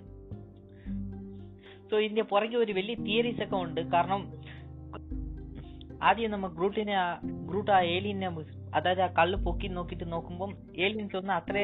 സോ 1.89 1.97
ഇതിന്റെ 1.99 2.21
പുറകെ 2.21 2.57
ഒരു 2.57 2.73
വലിയ 2.73 2.95
തിയറീസ് 2.95 3.41
ഒക്കെ 3.43 3.55
ഉണ്ട്. 3.55 3.81
കാരണം 3.93 4.21
ആദ്യം 6.03 6.31
നമ്മ 6.31 6.47
ഗ്രൂട്ടിനെ 6.47 6.95
ഗ്രൂട്ട് 7.49 7.71
ആ 7.71 7.81
ഏലിയനെ 7.95 8.29
അതായത് 8.75 9.01
ആ 9.01 9.07
കള്ള് 9.19 9.37
പൊക്കി 9.45 9.67
നോക്കിയിട്ട് 9.67 10.11
നോക്കുമ്പോൾ 10.11 10.49
ഏലിയൻസ് 10.77 11.15
ഒന്നും 11.15 11.33
അത്രേ 11.33 11.63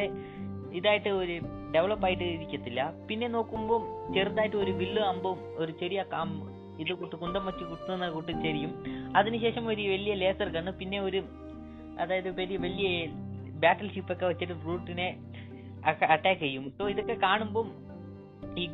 ഇതായിട്ട് 0.77 1.11
ഒരു 1.21 1.35
ഡെവലപ്പ് 1.75 2.05
ആയിട്ട് 2.07 2.25
ഇരിക്കത്തില്ല. 2.37 2.81
പിന്നെ 3.09 3.27
നോക്കുമ്പോൾ 3.35 3.81
ചെറുതായിട്ട് 4.15 4.57
ഒരു 4.63 4.71
വില്ല് 4.81 5.03
അമ്പും 5.11 5.39
ഒരു 5.61 5.71
ചെറിയ 5.81 6.01
കാമ്പ് 6.13 6.41
ഇത് 6.83 6.91
കൂട്ട് 6.99 7.15
കുന്തം 7.23 7.43
വച്ച് 7.49 7.63
കുത്തുന്ന 7.71 8.09
കൂട്ട് 8.15 8.31
ചെരിയും 8.45 8.71
അതിനുശേഷം 9.19 9.63
ഒരു 9.73 9.83
വലിയ 9.93 10.13
ലേസർ 10.23 10.49
കണ്ണ് 10.55 10.71
പിന്നെ 10.81 10.99
ഒരു 11.07 11.21
അതായത് 12.03 12.29
വലിയ 12.39 12.57
വലിയ 12.65 12.87
ബാറ്റിൽ 13.63 13.89
ഷിപ്പ് 13.95 14.13
ഒക്കെ 14.13 14.25
വെച്ചിട്ട് 14.31 14.55
ബ്രൂട്ടിനെ 14.63 15.07
അറ്റാക്ക് 16.13 16.41
ചെയ്യും. 16.45 16.65
സോ 16.77 16.83
ഇതൊക്കെ 16.93 17.15
കാണുമ്പോൾ 17.27 17.67
ഈ 18.63 18.65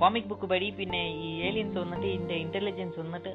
കോമിക് 0.00 0.28
ബുക്ക് 0.30 0.46
പടി 0.50 0.66
പിന്നെ 0.78 1.00
ഈ 1.26 1.28
ഏലിയൻസ് 1.46 1.76
വന്നിട്ട് 1.82 2.06
ഇതിന്റെ 2.14 2.36
ഇന്റലിജൻസ് 2.42 2.98
വന്നിട്ട് 3.02 3.30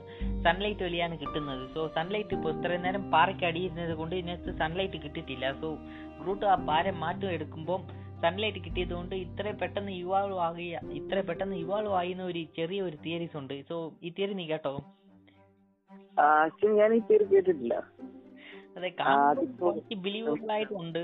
സൺലൈറ്റ് 0.46 0.84
വഴിയാണ് 0.86 1.15
കിട്ടുന്നത്. 1.24 1.63
സോ 1.74 1.82
സൺലൈറ്റ് 1.98 2.34
ഇപ്പോൾ 2.38 2.51
ഇത്രയും 2.56 2.84
നേരം 2.86 3.03
പാറയ്ക്ക് 3.15 3.46
അടിയുന്നത് 3.50 3.94
കൊണ്ട് 4.01 4.13
ഇതിനകത്ത് 4.20 4.51
സൺലൈറ്റ് 4.62 5.00
കിട്ടിയിട്ടില്ല. 5.06 5.46
സോ 5.62 5.70
ഗ്രൂട്ട് 6.24 6.46
ആ 6.53 6.56
ഭാരം 6.70 6.98
മാറ്റം 7.03 7.32
എടുക്കുമ്പോൾ 7.38 7.80
സൺലൈറ്റ് 8.24 8.60
കിട്ടിയത് 8.65 8.94
കൊണ്ട് 8.98 9.15
ഇത്ര 9.24 9.51
പെട്ടെന്ന് 9.62 9.94
ഇവാൾവ് 10.01 10.39
ആകിയ 10.48 10.80
ഇത്ര 11.00 11.22
പെട്ടെന്ന് 11.30 11.56
ഇവാൾവ് 11.63 11.96
ആയിരുന്ന 12.01 12.25
ഒരു 12.32 12.42
ചെറിയ 12.58 12.82
ഒരു 12.82 12.98
തിയറീസ് 13.06 13.38
ഉണ്ട്. 13.38 13.56
സോ 13.70 13.75
ഈ 14.03 14.12
തിയറി 14.18 14.34
നീ 14.39 14.46
കേട്ടോ? 14.48 14.74
ഞാൻ 16.80 16.89
ഈ 16.94 17.00
പേര് 17.10 17.25
കേട്ടിട്ടില്ല. 17.34 17.75
അതെ 18.77 18.89
ബിലീവബിൾ 20.06 20.51
ആയിട്ടുണ്ട്. 20.51 21.01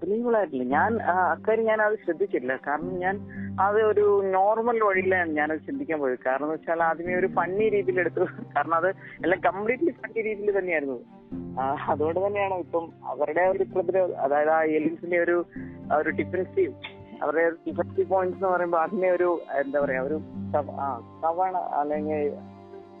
ബിലീവബിൾ 0.00 0.36
ആയിട്ടില്ല. 0.36 0.64
ഞാൻ 0.76 0.90
അക്കാര്യം 1.34 1.66
ഞാൻ 1.70 1.80
അത് 1.86 1.96
ശ്രദ്ധിച്ചിട്ടില്ല. 2.04 2.56
കാരണം 2.66 2.94
ഞാൻ 3.04 3.16
അത് 3.60 3.78
ഒരു 3.82 4.04
നോർമൽ 4.32 4.78
വഴിയിലാണ് 4.84 5.30
ഞാനത് 5.30 5.60
ചിന്തിക്കാൻ 5.60 5.98
പോയത് 6.00 6.18
കാരണം 6.26 6.44
എന്ന് 6.44 6.56
വെച്ചാൽ 6.56 6.82
ആദ്യമേ 6.82 7.14
ഒരു 7.16 7.26
ഫണ്ണി 7.26 7.68
രീതിയിൽ 7.68 8.00
എടുത്തു. 8.00 8.24
കാരണം 8.56 8.74
അത് 8.74 8.88
എല്ലാം 9.24 9.40
കംപ്ലീറ്റ്ലി 9.40 9.90
ഫണ്ണി 9.90 10.20
രീതിയിൽ 10.22 10.58
തന്നെയായിരുന്നു. 10.58 10.98
അതുകൊണ്ട് 11.88 12.26
തന്നെയാണ് 12.26 12.54
ഇപ്പം 12.54 12.92
അവരുടെ 13.04 13.44
ഒരു 13.46 13.64
പ്രതിരോധ 13.64 14.12
അതായത് 14.16 14.50
ആ 14.50 14.60
എലിയൻസിന്റെ 14.78 15.18
ഒരു 15.18 15.36
ഒരു 15.98 16.10
ഡിഫൻസീവ് 16.10 16.72
അവരുടെ 17.22 17.44
ഡിഫൻസീവ് 17.66 18.08
പോയിന്റ്സ് 18.08 18.38
എന്ന് 18.38 18.52
പറയുമ്പോൾ 18.54 18.80
അതിനെ 18.82 19.10
ഒരു 19.10 19.28
എന്താ 19.60 19.80
പറയാ 19.80 20.02
ഒരു 20.02 20.18
കവണ 21.22 21.56
അല്ലെങ്കിൽ 21.80 22.34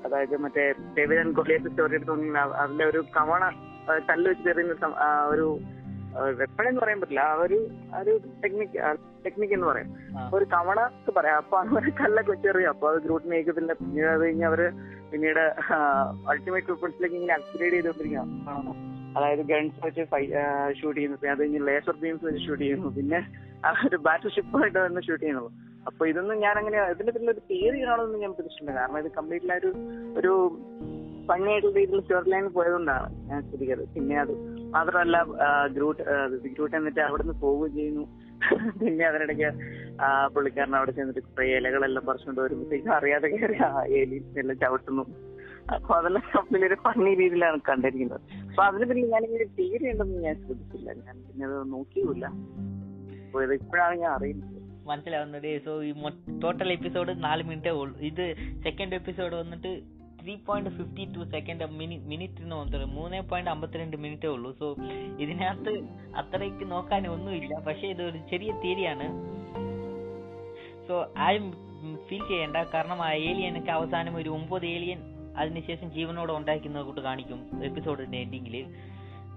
അതായത് 0.04 0.36
മറ്റേ 0.36 0.64
ഡേവിഡ് 0.98 1.18
ആൻഡ് 1.18 1.34
ഗോളിയത്ത് 1.34 1.70
സ്റ്റോറി 1.70 1.94
എടുത്തു 1.94 2.14
അതിന്റെ 2.62 2.84
ഒരു 2.84 3.04
കവണ 3.16 3.44
തല്ലുവെച്ച് 4.08 4.44
തെറിയുന്ന 4.48 4.88
ഒരു 5.30 5.46
വെപ്പൺ 6.40 6.64
എന്ന് 6.70 6.80
പറയാൻ 6.82 6.98
പറ്റില്ല. 7.00 7.22
ആ 7.30 7.42
ഒരു 7.46 7.58
ആ 7.94 8.00
ഒരു 8.02 8.12
ടെക്നിക്ക് 8.42 8.78
ടെക്നിക്ക് 9.24 9.54
എന്ന് 9.56 9.66
പറയാം. 9.70 9.88
ഒരു 10.36 10.44
തവണ 10.54 10.78
പറയാം. 11.18 11.36
അപ്പൊ 11.42 11.56
അങ്ങനെ 11.62 11.92
കല്ലൊക്കെ 12.00 12.30
വെച്ചെറിയും 12.34 12.70
അപ്പൊ 12.74 12.88
അത് 12.92 12.98
ഗ്രൂട്ടിന് 13.06 13.36
ഏകത്തിന്റെ 13.40 13.74
പിന്നീട് 13.80 14.10
അത് 14.14 14.22
കഴിഞ്ഞ് 14.26 14.46
അവർ 14.50 14.62
പിന്നീട് 15.12 15.42
അൾട്ടിമേറ്റ് 16.32 16.70
വെപ്പൺസിലേക്ക് 16.72 17.16
ഇങ്ങനെ 17.20 17.34
അപ്ഗ്രേഡ് 17.38 17.74
ചെയ്തുകൊണ്ടിരിക്കുകയാണ് 17.76 18.74
അതായത് 19.18 19.42
ഗൺസ് 19.50 19.78
വെച്ച് 19.84 20.02
ഷൂട്ട് 20.78 20.96
ചെയ്യുന്നു. 20.98 21.18
പിന്നെ 21.20 21.32
അത് 21.34 21.42
കഴിഞ്ഞ് 21.42 21.60
ലേസർ 21.68 21.96
ബീംസ് 22.02 22.24
വെച്ച് 22.28 22.42
ഷൂട്ട് 22.46 22.62
ചെയ്യുന്നു. 22.62 22.88
പിന്നെ 22.98 23.20
ആ 23.66 23.70
ഒരു 23.88 23.98
ബാറ്റിൽ 24.06 24.32
ഷിപ്പായിട്ട് 24.36 24.78
തന്നെ 24.78 25.02
ഷൂട്ട് 25.06 25.22
ചെയ്യുന്നു 25.22 25.46
അപ്പൊ 25.88 26.02
ഇതൊന്നും 26.10 26.36
ഞാൻ 26.44 26.54
അങ്ങനെ 26.60 26.78
ഇതിന്റെ 26.92 27.12
പിന്നെ 27.16 27.30
ഒരു 27.32 27.42
തിയറി 27.50 27.78
കാണുമെന്ന് 27.88 28.18
ഞാൻ 28.22 28.32
പ്രതീക്ഷിച്ചില്ല 28.36 28.72
കാരണം 28.78 28.98
ഇത് 29.02 29.10
കംപ്ലീറ്റ്ലി 29.18 29.54
ഒരു 29.60 29.70
ഒരു 30.20 30.32
ഭംഗിയായിട്ടുള്ള 31.30 31.76
രീതിയിൽ 31.78 32.00
സ്റ്റോറി 32.02 32.30
ലൈൻ 32.32 32.46
പോയതുകൊണ്ടാണ് 32.56 33.08
ഞാൻ 33.30 33.40
ചിന്തിക്കുന്നത് 33.50 33.88
പിന്നെ 33.94 34.16
അത് 34.24 34.32
മാത്രമല്ല 34.76 35.16
ഗ്രൂട്ട് 35.76 36.02
ഗ്രൂട്ട് 36.54 36.76
എന്നിട്ട് 36.78 37.02
അവിടുന്ന് 37.08 37.34
പോവുകയും 37.44 37.74
ചെയ്യുന്നു. 37.78 38.06
പിന്നെ 38.80 39.04
അതിനിടയ്ക്ക് 39.10 39.50
പുള്ളിക്കാരൻ 40.34 40.74
അവിടെ 40.78 40.92
ചെന്നിട്ട് 40.96 41.22
കുറെ 41.28 41.46
ഇലകളെല്ലാം 41.58 42.04
പറിച്ചുകൊണ്ട് 42.08 42.40
വരുമ്പോഴത്തേക്കും 42.44 42.92
അറിയാതെ 42.98 43.28
കയറി 43.34 43.56
ആ 43.68 43.70
എല്ലാം 44.40 44.58
ചവിട്ടുന്നു. 44.64 45.04
അപ്പൊ 45.74 45.92
അതെല്ലാം 45.98 46.44
വലിയൊരു 46.54 46.76
ഫണ്ണി 46.84 47.12
രീതിയിലാണ് 47.20 47.58
കണ്ടിരിക്കുന്നത്. 47.68 48.20
അപ്പൊ 48.50 48.62
അതിന് 48.68 48.84
പിന്നെ 48.90 49.06
ഞാനിങ്ങനെ 49.14 49.46
തീരെ 49.58 49.86
ഉണ്ടെന്ന് 49.92 50.18
ഞാൻ 50.26 50.36
ശ്രദ്ധിച്ചില്ല. 50.44 50.88
ഞാൻ 51.06 51.16
പിന്നെ 51.28 51.46
അത് 51.48 51.56
നോക്കിയില്ല 51.72 52.26
അപ്പൊ 53.26 53.40
ഇത് 53.46 53.54
ഇപ്പോഴാണ് 53.62 53.96
ഞാൻ 54.02 54.12
അറിയുന്നത്. 54.18 54.52
മനസ്സിലാവുന്നത്. 54.90 55.50
സോ 55.64 55.72
ഈ 55.88 55.92
ടോട്ടൽ 56.42 56.68
എപ്പിസോഡ് 56.74 57.12
നാല് 57.24 57.42
മിനിറ്റേ 57.48 57.72
ഉള്ളൂ. 57.80 57.96
ഇത് 58.10 58.24
സെക്കൻഡ് 58.66 58.98
എപ്പിസോഡ് 59.00 59.34
വന്നിട്ട് 59.42 59.72
three 60.26 60.36
point 60.46 60.70
fifty 60.70 61.04
two 61.12 61.24
second 61.30 61.66
minute 62.10 62.40
എന്ന് 62.42 62.56
പറഞ്ഞത് 62.56 62.84
മൂന്ന് 62.84 63.20
പോയിന്റ് 63.30 63.50
അമ്പത്തിരണ്ട് 63.50 63.96
മിനിറ്റേ 63.96 64.28
ഉള്ളൂ. 64.28 64.56
സോ 64.58 64.76
ഇതിനകത്ത് 65.18 65.72
അത്രയ്ക്ക് 66.16 66.70
നോക്കാൻ 66.70 67.08
ഒന്നുമില്ല. 67.08 67.54
പക്ഷെ 67.58 67.86
ഇതൊരു 67.86 68.18
ചെറിയ 68.30 68.52
തിയറിയാണ്. 68.52 69.06
സോ 70.88 71.12
ആരും 71.16 71.46
ഫീൽ 72.08 72.22
ചെയ്യേണ്ട. 72.28 72.56
കാരണം 72.56 73.02
ആ 73.02 73.12
ഏലിയനൊക്കെ 73.12 73.72
അവസാനം 73.72 74.16
ഒരു 74.16 74.28
ഒമ്പത് 74.28 74.66
ഏലിയൻ 74.66 75.00
അതിനുശേഷം 75.36 75.90
ജീവനോടെ 75.92 76.32
ഉണ്ടാക്കുന്നത് 76.32 76.84
കൂട്ട് 76.84 77.00
കാണിക്കും 77.00 77.64
എപ്പിസോഡിന്റെ 77.64 78.18
എൻഡിങ്ങിൽ 78.18 78.66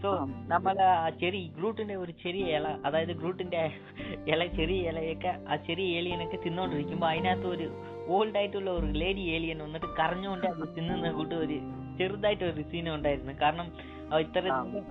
സോ. 0.02 0.10
നമ്മൾ 0.48 0.82
ആ 0.82 1.10
ചെറിയ 1.10 1.48
ഗ്രൂട്ടിന്റെ 1.48 1.96
ഒരു 1.96 2.12
ചെറിയ 2.12 2.58
ഇല 2.58 2.68
അതായത് 2.86 3.14
ഗ്രൂട്ടിന്റെ 3.14 3.72
ഇല 4.28 4.46
ചെറിയ 4.46 4.90
ഇലയൊക്കെ 4.90 5.38
ആ 5.50 5.56
ചെറിയ 5.56 5.98
ഏലിയനൊക്കെ 5.98 6.38
തിന്നോണ്ടിരിക്കുമ്പോ 6.46 7.08
അതിനകത്ത് 7.08 7.48
ഒരു 7.48 7.68
ഓൾഡ് 8.16 8.38
ആയിട്ടുള്ള 8.40 8.70
ഒരു 8.80 8.88
ലേഡി 9.02 9.24
ഏലിയൻ 9.36 9.60
വന്നിട്ട് 9.66 9.90
കരഞ്ഞുകൊണ്ട് 10.00 10.48
അത് 10.48 10.64
തിന്നുന്ന 10.78 11.12
കൂട്ട് 11.20 11.36
ഒരു 11.44 11.58
ചെറുതായിട്ട് 12.00 12.44
ഒരു 12.52 12.64
സീനും 12.72 12.94
ഉണ്ടായിരുന്നു. 12.98 13.34
കാരണം 13.44 13.68
ഇത്ര 14.26 14.44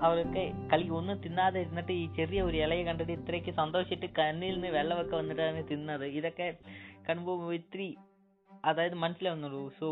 അവരൊക്കെ 0.07 0.43
കളി 0.71 0.85
ഒന്നും 0.97 1.17
തിന്നാതെ 1.23 1.61
ഇരുന്നിട്ട് 1.63 1.93
ഈ 2.01 2.05
ചെറിയ 2.17 2.41
ഒരു 2.49 2.57
ഇലയെ 2.65 2.83
കണ്ടിട്ട് 2.89 3.13
ഇത്രയ്ക്ക് 3.19 3.51
സന്തോഷിച്ചിട്ട് 3.61 4.07
കണ്ണിൽ 4.19 4.53
നിന്ന് 4.55 4.69
വെള്ളമൊക്കെ 4.77 5.15
വന്നിട്ടാണ് 5.15 5.63
തിന്നത്. 5.71 6.05
ഇതൊക്കെ 6.19 6.47
കാണുമ്പോൾ 7.07 7.53
ഇത്തിരി 7.59 7.89
അതായത് 8.69 8.97
മനസ്സിലാവുന്നുള്ളൂ. 9.03 9.63
സോ 9.79 9.87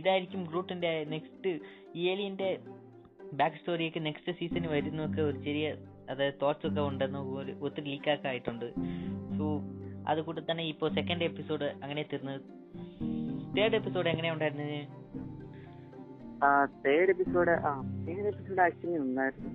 ഇതായിരിക്കും 0.00 0.42
ഗ്രൂട്ടിന്റെ 0.50 0.92
നെക്സ്റ്റ് 1.14 1.50
ഏലിയന്റെ 2.10 2.50
ബാക്ക് 3.40 3.58
സ്റ്റോറിയൊക്കെ 3.60 4.00
നെക്സ്റ്റ് 4.08 4.32
സീസൺ 4.38 4.64
വരുന്നൊക്കെ 4.74 5.20
ഒരു 5.30 5.38
ചെറിയ 5.46 5.66
അതായത് 6.12 6.36
തോട്ട്സ് 6.42 6.66
ഒക്കെ 6.68 6.82
ഉണ്ടെന്ന് 6.90 7.20
ഒരു 7.40 7.52
ഒത്തിരി 7.66 7.86
ലീക്കൊക്കെ 7.92 8.28
ആയിട്ടുണ്ട് 8.30 8.68
സോ 9.36 9.46
അത് 10.08 10.20
കൂടെ 10.20 10.42
തന്നെ 10.50 10.64
ഇപ്പോൾ 10.64 10.94
സെക്കൻഡ് 10.94 11.24
എപ്പിസോഡ് 11.24 11.64
അങ്ങനെ 11.82 12.02
തീർന്നത് 12.02 12.40
തേർഡ് 13.56 13.74
എപ്പിസോഡ് 13.74 14.08
എങ്ങനെയാ 14.08 14.32
ഉണ്ടായിരുന്നത് 14.32 14.78
തേർഡ് 16.86 17.10
എപ്പിസോഡ് 17.10 17.50
ആ 17.50 17.70
തേർഡ് 18.06 18.26
എപ്പിസോഡ് 18.26 18.60
ആക്ച്വലി 18.60 18.98
നന്നായിരുന്നു. 18.98 19.50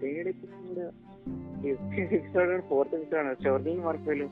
തേർഡ് 0.00 0.28
എപ്പിസോഡ് 0.28 0.84
എപ്പിസോഡ് 1.68 2.60
ഫോർത്ത് 2.68 2.94
എപ്പിസോഡാണ് 2.94 3.36
ഷോർലിൻ 3.44 3.80
മാർക്കോയിലും 3.82 4.30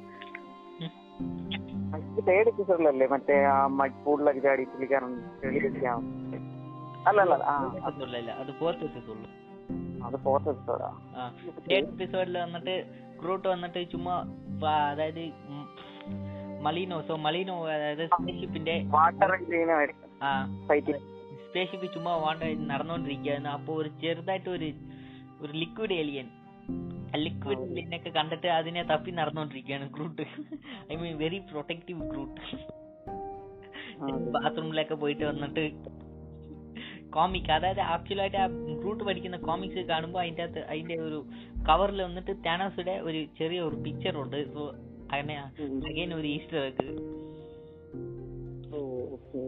തേർഡ് 2.26 2.48
എപ്പിസോഡിലല്ലേ 2.48 3.06
മറ്റേ 3.06 3.44
ആ 3.44 3.66
മഡ്പൂളിലൊക്കെ 3.72 4.40
ചാടി 4.40 4.64
പുള്ളിക്കാരൻ 4.64 5.12
അല്ല 7.08 7.20
അല്ല 7.20 7.34
അത് 8.32 8.50
ഫോർത്ത് 8.52 8.84
എപ്പിസോഡ് 8.84 9.26
അത് 10.04 10.16
ഫോർത്ത് 10.16 10.48
എപ്പിസോഡാ 10.48 10.90
തേർഡ് 11.68 11.86
എപ്പിസോഡിൽ 11.86 12.38
വന്നിട്ട് 12.38 12.76
ക്രൂട്ട് 13.24 13.48
വന്നിട്ട് 13.48 13.90
ചുമ്മാ 13.92 14.14
അതായത് 14.90 15.24
മലീനോ 16.62 17.00
സോ 17.00 17.16
മലീനോ 17.16 17.66
അതായത് 17.68 18.04
സ്പേസ്ഷിപ്പിന്റെ 18.06 18.74
സ്പേസ്ഷിപ്പ് 21.48 21.94
ചുമ്മാ 21.94 22.16
വാണ്ട 22.16 22.42
നടന്നുകൊണ്ടിരിക്കുകയായിരുന്നു 22.70 23.50
അപ്പൊ 23.50 23.74
ഒരു 23.74 23.90
ചെറുതായിട്ട് 24.02 24.50
ഒരു 24.50 24.68
ഒരു 25.40 25.52
ലിക്വിഡ് 25.52 25.92
ഏലിയൻ 25.92 26.28
ലിക്വിഡ്. 27.16 27.60
ഏലിയനൊക്കെ 27.62 28.10
കണ്ടിട്ട് 28.10 28.46
അതിനെ 28.46 28.82
തപ്പി 28.82 29.10
നടന്നോണ്ടിരിക്കുകയാണ് 29.10 29.94
Groot 29.94 30.22
I 30.92 30.96
mean 30.96 31.18
very 31.18 31.38
protective 31.50 32.10
Groot 32.10 32.40
ബാത്റൂമിലൊക്കെ 34.30 34.94
പോയിട്ട് 34.94 35.24
വന്നിട്ട് 35.24 35.64
കോമിക് 37.16 37.50
അതായത് 37.56 37.83
ആക്ച്വലായിട്ട് 37.94 38.38
ആ 38.44 38.47
ഗ്രൂട്ട് 38.83 39.02
പഠിക്കുന്ന 39.09 39.37
കോമിക്സ് 39.49 39.85
കാണുമ്പോൾ 39.92 40.21
അതിന്റെ 40.23 40.44
അകത്ത് 40.47 40.62
അതിന്റെ 40.73 40.97
ഒരു 41.09 41.18
കവറിൽ 41.68 42.00
വന്നിട്ട് 42.06 42.33
തേനാസുടെ 42.47 42.94
ഒരു 43.09 43.21
ചെറിയ 43.38 43.61
ഒരു 43.68 43.76
പിക്ചർ 43.85 44.16
ഉണ്ട്. 44.25 44.38
സോ 44.54 44.62
അങ്ങനെ 45.11 45.37
അഗൈൻ 45.90 46.12
ഒരു 46.21 46.28
ഈസ്റ്റർ 46.37 46.59
വെക്ക് 46.66 46.88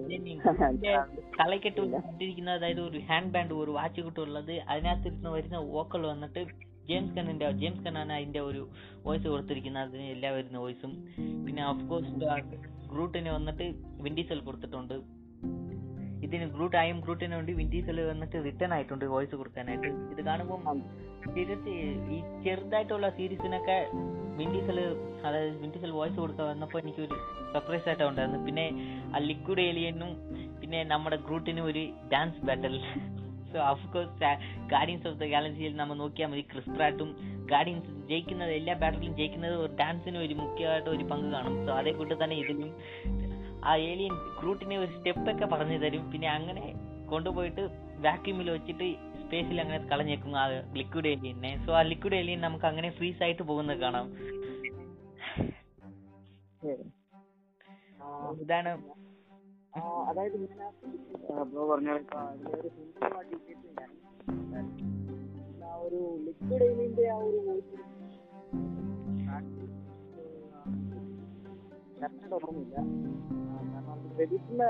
തലക്കെട്ട് 1.39 1.81
കണ്ടിരിക്കുന്ന 1.93 2.51
അതായത് 2.59 2.81
ഒരു 2.89 2.99
ഹാൻഡ് 3.09 3.33
ബാൻഡ് 3.35 3.55
ഒരു 3.63 3.71
വാച്ച് 3.77 4.01
കിട്ടുള്ളത് 4.07 4.53
അതിനകത്തിരുന്ന് 4.73 5.31
വരുന്ന 5.35 5.59
വോക്കൽ 5.75 6.03
വന്നിട്ട് 6.11 6.41
ജെയിംസ് 6.89 7.15
കണ്ണിന്റെ 7.17 7.47
ജെയിംസ് 7.61 7.83
കണ്ണാണ് 7.87 8.13
അതിന്റെ 8.19 8.41
ഒരു 8.49 8.63
വോയിസ് 9.07 9.27
കൊടുത്തിരിക്കുന്നത്. 9.33 9.89
അതിന് 9.89 10.07
എല്ലാ 10.15 10.31
വരുന്ന 10.37 10.59
വോയിസും 10.65 10.93
പിന്നെ 11.47 11.63
ഓഫ് 11.71 11.85
കോഴ്സ് 11.91 12.13
ഗ്രൂട്ടിന് 12.93 13.31
വന്നിട്ട് 13.37 13.67
വിൻഡീസൽ 14.07 14.41
കൊടുത്തിട്ടുണ്ട്. 14.49 14.97
ഇതിന് 16.25 16.47
ഗ്രൂട്ട് 16.55 16.77
എം 16.77 17.01
ഗ്രൂട്ടിന് 17.01 17.35
വേണ്ടി 17.35 17.53
വിൻഡീസിൽ 17.53 17.99
വന്നിട്ട് 18.11 18.37
റിട്ടേൺ 18.45 18.73
ആയിട്ടുണ്ട് 18.75 19.05
വോയിസ് 19.05 19.35
കൊടുക്കാനായിട്ട്. 19.41 19.89
ഇത് 20.13 20.21
കാണുമ്പോൾ 20.29 20.81
സീരിയസ് 21.35 21.75
ഈ 22.15 22.19
ചെറുതായിട്ടുള്ള 22.45 23.09
സീരീസിനൊക്കെ 23.19 23.79
വിൻഡീസിൽ 24.41 24.79
അതായത് 25.27 25.57
വിൻഡീസിൽ 25.63 25.91
വോയിസ് 25.91 26.19
കൊടുക്കാൻ 26.23 26.47
വന്നപ്പോൾ 26.47 26.79
എനിക്കൊരു 26.79 27.19
സർപ്രൈസ് 27.53 27.89
ആയിട്ടാണ് 27.89 28.11
ഉണ്ടായിരുന്നു 28.11 28.41
പിന്നെ 28.47 28.67
ആ 29.15 29.19
ലിക്വിഡ് 29.31 29.61
ഏലിയനും 29.61 30.13
പിന്നെ 30.61 30.85
നമ്മുടെ 30.85 31.17
ഗ്രൂട്ടിനും 31.17 31.65
ഒരു 31.65 31.85
dance 32.13 32.43
battle 32.49 32.77
so 33.53 33.59
of course 33.73 34.31
Guardians 34.73 35.07
of 35.09 35.19
the 35.21 35.27
ഗാലക്സിയിൽ 35.35 35.75
നമ്മൾ 35.77 35.97
നോക്കിയാൽ 36.03 36.29
മതി. 36.31 36.43
ക്രിസ്പ്രാട്ടും 36.53 37.11
ഗാർഡിയൻസ് 37.53 37.91
ജയിക്കുന്നത് 38.09 38.53
എല്ലാ 38.59 38.75
ബാറ്റലും 38.83 39.13
ജയിക്കുന്നത് 39.19 39.55
ഒരു 39.65 39.73
ഡാൻസിന് 39.81 40.19
ഒരു 40.19 40.35
മുഖ്യമായിട്ട് 40.35 40.91
ഒരു 40.95 41.05
പങ്ക് 41.13 41.29
കാണും. 41.35 41.55
സോ 41.67 41.73
അതേ 41.81 41.93
കൂട്ട് 41.99 42.15
തന്നെ 42.25 42.37
ഇതിലും 42.43 42.73
ആ 43.67 43.73
ഏലിയൻ 43.87 44.15
ഗ്രൂട്ടിനെ 44.41 44.77
ഒരു 44.79 44.91
സ്റ്റെപ്പൊക്കെ 44.93 45.47
പറഞ്ഞു 45.47 45.79
തരും 45.79 46.05
പിന്നെ 46.11 46.29
അങ്ങനെ 46.29 46.65
കൊണ്ടുപോയിട്ട് 47.07 47.63
വാക്യൂമിൽ 47.99 48.49
വെച്ചിട്ട് 48.51 48.89
സ്പേസിൽ 49.21 49.61
അങ്ങനെ 49.61 49.81
കളഞ്ഞേക്കും 49.89 50.35
ആ 50.37 50.45
ലിക്വിഡ് 50.75 51.09
ഏലിയനെ 51.09 51.53
സോ 51.65 51.73
ആ 51.73 51.83
ലിക്വിഡ് 51.83 52.15
ഏലിയൻ 52.15 52.41
നമുക്ക് 52.41 52.67
അങ്ങനെ 52.67 52.91
ഫ്രീസ് 52.91 53.23
ആയിട്ട് 53.23 53.43
പോകുന്നത് 53.43 53.81
കാണാം 53.81 54.09
ഇതാണ് 58.41 58.71
അതായത് 60.09 60.37
ഒരു 65.87 65.99
ലിക്വിഡ് 66.25 66.65
ഏലിയന്റെ 66.65 67.05
ആ 67.11 67.19
ഒരു 67.21 67.41
കറക്റ്റ് 71.97 72.35
ഓർമ്മയില്ല 72.37 72.77
ക്രെഡിറ്റിന് 74.17 74.69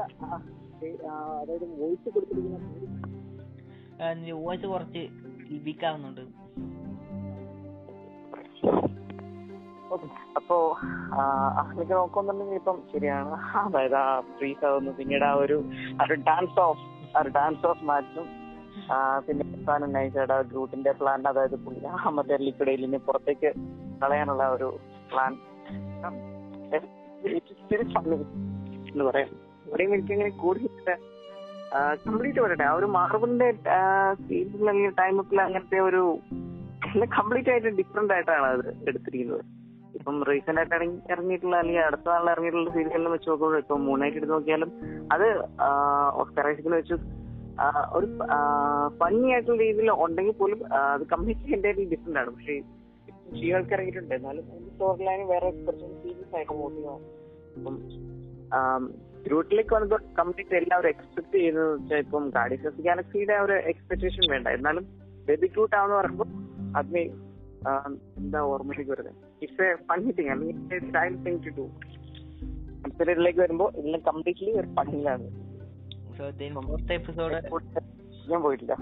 അതായത് 1.35 1.67
വോയിസ് 1.79 2.09
കൊടുത്തിരിക്കുന്ന 2.15 2.59
വോയിസ് 4.41 4.67
കുറച്ച് 4.67 5.03
വീക്ക് 5.65 5.87
ആവുന്നുണ്ട് 5.87 6.25
ഓക്കെ. 9.93 10.07
അപ്പോ 10.37 10.57
അഹ്ലിക്ക് 11.61 11.93
നോക്കുന്നുണ്ടെങ്കിൽ 11.93 12.57
ഇപ്പം 12.57 12.79
ശരിയാണ്. 12.93 13.35
അതായത് 13.61 13.97
ആ 13.97 14.07
ഫ്രീസ് 14.39 14.65
ആവുന്നു 14.65 14.91
പിന്നീട് 14.93 15.25
ആ 15.25 15.35
ഒരു 15.35 15.57
ഒരു 16.05 16.15
ഡാൻസ് 16.27 16.59
ഓഫ് 16.61 16.83
ആ 17.15 17.21
ഒരു 17.21 17.29
ഡാൻസ് 17.29 17.67
ഓഫ് 17.67 17.85
മാറ്റും 17.85 18.27
പിന്നെ 19.27 19.45
അവസാനം 19.51 19.93
ഗ്രൂപ്പിന്റെ 20.43 20.93
പ്ലാൻ 20.93 21.29
അതായത് 21.29 21.57
പുള്ളി 21.57 21.81
മറ്റേ 22.11 22.37
ലിക്വിഡേലിനെ 22.39 22.99
പുറത്തേക്ക് 22.99 23.51
കളയാനുള്ള 24.03 24.47
ഒരു 24.49 24.69
പ്ലാൻ 25.11 25.33
എന്ന് 28.97 29.07
പറയാം. 29.11 29.31
ഇവിടെയും 29.69 29.93
എനിക്ക് 29.95 30.13
അങ്ങനെ 30.15 30.33
കൂടുതൽ 30.43 30.97
കംപ്ലീറ്റ് 32.07 32.41
പറയട്ടെ 32.43 32.65
ആ 32.69 32.75
ഒരു 32.79 32.87
മാർബിളിന്റെ 32.97 33.49
സീസണിൽ 34.27 34.69
അല്ലെങ്കിൽ 34.73 34.93
ടൈമപ്പിൽ 35.01 35.39
അങ്ങനത്തെ 35.45 35.79
ഒരു 35.89 36.03
കംപ്ലീറ്റ് 37.17 37.51
ആയിട്ട് 37.53 37.71
ഡിഫറെന്റ് 37.81 38.13
ആയിട്ടാണ് 38.15 38.47
അത് 38.53 38.69
എടുത്തിരിക്കുന്നത്. 38.89 39.43
ഇപ്പം 39.99 40.17
റീസെന്റ് 40.29 40.61
ആയിട്ട് 40.61 40.75
ഇറങ്ങി 40.79 40.99
ഇറങ്ങിയിട്ടുള്ള 41.15 41.57
അല്ലെങ്കിൽ 41.63 41.83
അടുത്ത 41.89 42.07
നാളിൽ 42.13 42.31
ഇറങ്ങിയിട്ടുള്ള 42.35 42.71
സീരിയലിൽ 42.77 43.09
വെച്ച് 43.15 43.29
നോക്കുമ്പോൾ 43.31 43.59
ഇപ്പം 43.63 43.85
മൂന്നായിട്ട് 43.89 44.19
എടുത്ത് 44.21 44.35
നോക്കിയാലും 44.35 44.71
അത് 45.15 45.27
ഓസ്കർ 46.23 46.49
വെച്ച് 46.79 46.97
ഒരു 47.99 48.07
ഫണ്ണി 49.01 49.29
ആയിട്ടുള്ള 49.35 49.59
രീതിയിൽ 49.65 49.91
ഉണ്ടെങ്കിൽ 50.07 50.37
പോലും 50.41 50.61
അത് 50.81 51.05
കംപ്ലീറ്റ്ലി 51.15 51.55
എന്റയർലി 51.59 51.87
ഡിഫറെന്റ് 51.95 52.21
ആണ്. 52.23 52.31
പക്ഷേ 52.37 52.57
ഷീകൾക്ക് 53.39 53.75
ഇറങ്ങിയിട്ടുണ്ട്. 53.77 54.15
എന്നാലും 54.19 54.45
സ്റ്റോറി 54.73 55.05
ലൈൻ 55.11 55.23
വേറെ 55.35 55.51
കുറച്ചും 55.67 55.95
സീരിയസ് 56.03 56.35
ആയിട്ട് 56.37 56.53
അപ്പം 57.59 57.77
ഗ്രൂട്ടിലേക്ക് 59.25 59.73
വന്നപ്പോൾ 59.75 60.01
കംപ്ലീറ്റ് 60.19 60.55
എല്ലാവരും 60.55 60.91
എക്സ്പെക്ട് 60.91 61.33
ചെയ്യുന്നത് 61.35 61.71
വെച്ചാൽ 61.75 61.99
ഇപ്പം 61.99 62.25
ഗാഡിസസ് 62.31 62.83
ഗാലക്സിയുടെ 62.85 63.37
ഒരു 63.45 63.55
എക്സ്പെക്ടേഷൻ 63.71 64.25
വേണ്ട. 64.33 64.49
എന്നാലും 64.57 64.85
ബേബി 65.29 65.49
ക്യൂട്ട് 65.55 65.77
ആവെന്ന് 65.77 65.97
പറയുമ്പോൾ 65.97 66.29
അതിന് 66.77 67.03
ആ, 67.67 67.71
എന്താ 68.19 68.41
ഓർമ്മയിലേക്ക് 68.51 68.93
വരുന്നത് 68.93 69.15
ഇറ്റ്സ് 69.43 69.65
എ 69.65 69.77
ഫണ്ണി 69.89 70.11
തിങ് 70.17 70.31
അല്ലെങ്കിൽ 70.31 70.57
സ്റ്റൈൽ 70.83 71.15
തിങ് 71.25 71.41
ടു 71.47 71.53
ഡു 71.57 71.65
കൺസിഡറിലേക്ക് 72.83 73.41
വരുമ്പോൾ 73.41 73.71
എല്ലാം 73.81 74.03
കംപ്ലീറ്റ്ലി 74.07 74.53
ഒരു 74.53 74.69
ഫണ്ണിലാണ് 74.77 75.27
ഞാൻ 78.27 78.41
പോയിട്ടില്ല. 78.43 78.75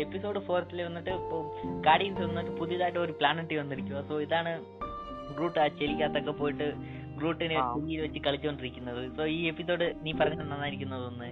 എപ്പിസോഡ് 0.00 0.40
ഫോർത്തിൽ 0.40 0.78
വന്നിട്ട് 0.82 1.12
ഇപ്പോൾ 1.16 1.42
ഗാർഡിയൻസ് 1.80 2.22
വന്നിട്ട് 2.22 2.52
പുതിയതായിട്ട് 2.58 2.98
ഒരു 2.98 3.12
പ്ലാനറ്റ് 3.12 3.58
വന്നിരിക്കുക 3.58 4.00
സോ 4.08 4.16
ഇതാണ് 4.20 4.52
ഗ്രൂട്ട് 5.36 5.58
ആ 5.58 5.68
ചെലിക്കകത്തൊക്കെ 5.78 6.32
പോയിട്ട് 6.32 6.66
ഗ്രൂട്ടിനെ 7.16 7.56
ആ. 7.56 7.66
കുഞ്ഞിൽ 7.72 8.00
വെച്ച് 8.00 8.20
കളിച്ചോണ്ടിരിക്കുന്നത്. 8.20 9.02
സോ 9.16 9.24
ഈ 9.34 9.40
എപ്പിസോഡ് 9.48 9.86
നീ 10.02 10.12
പറഞ്ഞത് 10.12 10.44
നന്നായിരിക്കുന്നു 10.46 10.98
ഒന്ന് 11.04 11.30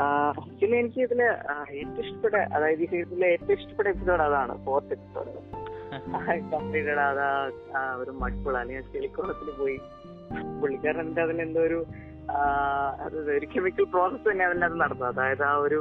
ആക്ച്വലി 0.00 0.76
എനിക്ക് 0.76 1.00
ഇതിൽ 1.00 1.20
ഏറ്റവും 1.22 2.02
ഇഷ്ടപ്പെട്ട 2.02 2.36
അതായത് 2.56 2.82
ഈ 2.82 2.86
സീസണിലെ 2.86 3.28
ഏറ്റവും 3.28 3.54
ഇഷ്ടപ്പെട്ട 3.56 3.88
എപ്പിസോഡ് 3.88 4.22
അതാണ് 4.22 4.54
ഫോർത്ത് 4.66 4.92
എപ്പിസോഡ് 4.92 5.32
കംപ്ലീറ്റഡ് 6.52 7.02
അതാ 7.06 7.28
ഒരു 7.96 8.12
മഡ്പുൾ 8.20 8.54
അല്ലെങ്കിൽ 8.58 8.92
ചെളിക്കോളത്തിൽ 8.92 9.50
പോയി. 9.52 9.78
പുള്ളിക്കാരൻ 10.60 11.00
എന്താ 11.00 11.22
അതിലെന്തോ 11.22 11.60
ഒരു 11.60 11.78
ഒരു 13.32 13.46
കെമിക്കൽ 13.54 13.84
പ്രോസസ് 13.84 14.26
തന്നെ 14.30 14.44
അതിന്റെ 14.44 14.66
അത് 14.66 14.76
നടന്നത്. 14.80 15.08
അതായത് 15.12 15.44
ആ 15.44 15.54
ഒരു 15.64 15.80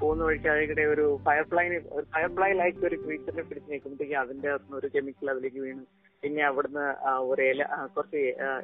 പോകുന്ന 0.00 0.22
വഴിക്ക് 0.24 0.48
അതിനിടെ 0.48 0.84
ഒരു 0.84 1.04
ഫയർഫ്ലൈ 1.26 1.64
ഒരു 1.90 2.04
ഫയർഫ്ലൈ 2.14 2.52
ലൈക്ക് 2.52 2.86
ഒരു 2.86 2.96
ക്രീച്ചറിനെ 2.96 3.42
പിടിച്ച് 3.42 3.70
നിൽക്കുമ്പോഴത്തേക്ക് 3.72 4.14
അതിന്റെ 4.14 4.48
അകത്തുനിന്ന് 4.48 4.78
ഒരു 4.78 4.88
കെമിക്കൽ 4.94 5.30
അതിലേക്ക് 5.30 5.60
വീണു 5.60 5.84
പിന്നെ 6.22 6.42
അവിടുന്ന് 6.42 6.84
ഒരു 7.24 7.42
ഇല 7.42 7.62
കുറച്ച് 7.96 8.18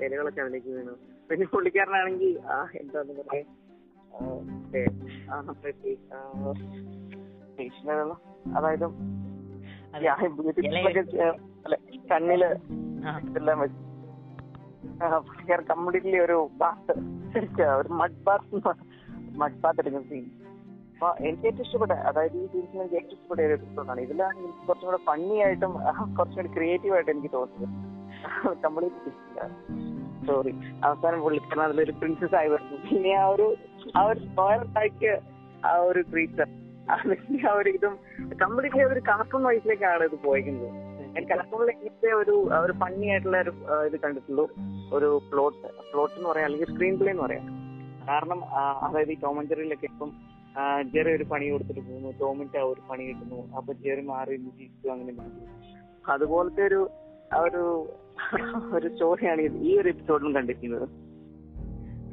ഇലകളൊക്കെ 0.04 0.40
അതിലേക്ക് 0.40 0.68
വീണു. 0.68 0.94
പിന്നെ 1.30 1.46
പുള്ളിക്കാരനാണെങ്കിൽ 1.46 2.34
എന്താന്ന് 2.74 3.14
പറയാ 3.20 3.44
അതായത് 8.56 8.86
കണ്ണിൽ 12.08 12.42
എല്ലാം 13.36 13.58
വെച്ച് 13.60 13.80
പുള്ളിക്കാരൻ 15.26 15.64
കംപ്ലീറ്റ്ലി 15.64 16.18
ഒരു 16.18 16.50
ബാത്ത് 16.56 16.94
ഒരു 17.78 17.88
മഡ് 17.92 18.20
ബാത്ത് 18.22 18.60
മഡ് 19.36 19.60
ബാത്ത് 19.60 19.80
എടുക്കുന്ന 19.80 20.06
സീൻ 20.08 20.24
അപ്പൊ 21.00 21.08
എനിക്ക് 21.20 21.46
ഏറ്റവും 21.48 21.64
ഇഷ്ടപ്പെട്ട 21.64 21.94
അതായത് 22.08 22.36
ഈ 22.36 22.46
സീരീസിൽ 22.52 22.78
എനിക്ക് 22.82 22.96
ഏറ്റവും 22.96 23.16
ഇഷ്ടപ്പെട്ട 23.16 23.40
ഒരു 23.40 23.54
എപ്പിസോഡാണ് 23.56 24.00
ഇതിലാണ് 24.06 24.38
എനിക്ക് 24.40 24.62
കുറച്ചും 24.68 24.88
കൂടെ 24.88 25.00
ഫണ്ണി 25.08 25.36
ആയിട്ടും 25.44 25.72
കുറച്ചും 26.16 26.38
കൂടി 26.38 26.50
ക്രിയേറ്റീവ് 26.56 26.94
ആയിട്ട് 26.96 27.10
എനിക്ക് 27.14 27.30
തോന്നുന്നത് 27.34 27.76
കംപ്ലീറ്റ് 28.64 29.12
സോറി 30.28 30.52
അവസാനം 30.86 31.20
പുള്ളിക്കാരൻ 31.24 31.62
അതിലൊരു 31.66 31.92
പ്രിൻസസ് 32.00 32.34
ആയി 32.38 32.48
വരുന്നു. 32.52 32.78
പിന്നെ 32.88 33.12
ആ 33.20 33.26
ഒരു 33.34 33.46
ആ 33.96 34.02
ഒരു 34.06 34.20
ടൈക്ക് 34.78 35.12
ആ 35.64 35.74
ഒരു 35.90 36.00
ക്രീച്ചർ 36.10 36.48
അതിന്റെ 36.94 37.38
ആ 37.48 37.54
ഒരു 37.60 37.70
ഇതും 37.78 37.94
കംപ്ലീറ്റ്ലി 38.42 38.84
ഒരു 38.90 39.02
കാർട്ടൂൺ 39.08 39.42
വയസ്സിലേക്കാണ് 39.48 40.04
ഇത് 40.10 40.16
പോയിരിക്കുന്നത് 40.26 40.68
ഞാൻ 41.14 41.24
കാർട്ടൂണിൽ 41.30 41.70
ഇങ്ങനത്തെ 41.74 42.10
ഒരു 42.22 42.34
ഒരു 42.64 42.74
ഫണ്ണി 42.82 43.06
ആയിട്ടുള്ള 43.12 43.38
ഒരു 43.44 43.52
ഇത് 43.88 43.96
കണ്ടിട്ടുള്ളൂ. 44.04 44.46
ഒരു 44.96 45.10
പ്ലോട്ട് 45.30 45.60
പ്ലോട്ട് 45.90 46.14
എന്ന് 46.18 46.28
പറയാം 46.32 46.48
അല്ലെങ്കിൽ 46.48 46.70
സ്ക്രീൻ 46.72 46.96
പ്ലേ 47.00 47.12
എന്ന് 47.14 47.24
പറയാം. 47.26 47.46
കാരണം 48.08 48.40
അതായത് 48.86 49.12
ഈ 49.14 49.20
ടോമഞ്ചറിയിലൊക്കെ 49.24 49.88
ഇപ്പം 49.92 50.10
ജെറി 50.82 51.12
ഒരു 51.12 51.24
പണി 51.24 51.48
കൊടുത്തിട്ട് 51.48 51.80
പോകുന്നു. 51.80 52.14
ടോമിന്റെ 52.20 52.58
ആ 52.58 52.62
ഒരു 52.62 52.82
പണി 52.90 53.04
കിട്ടുന്നു. 53.04 53.54
അപ്പൊ 53.56 53.72
ജെറി 53.72 54.00
മാറി 54.00 54.36
ജീവിച്ചു 54.36 54.88
അങ്ങനെ. 54.88 55.12
അതുപോലത്തെ 56.10 56.62
ഒരു 56.62 56.90
ആ 57.34 57.38
ഒരു 57.38 57.62
ഒരു 58.72 58.88
സ്റ്റോറിയാണ് 58.88 59.40
ഈ 59.40 59.78
ഒരു 59.78 59.88
എപ്പിസോഡിലും 59.88 60.34
കണ്ടിരിക്കുന്നത്. 60.34 60.88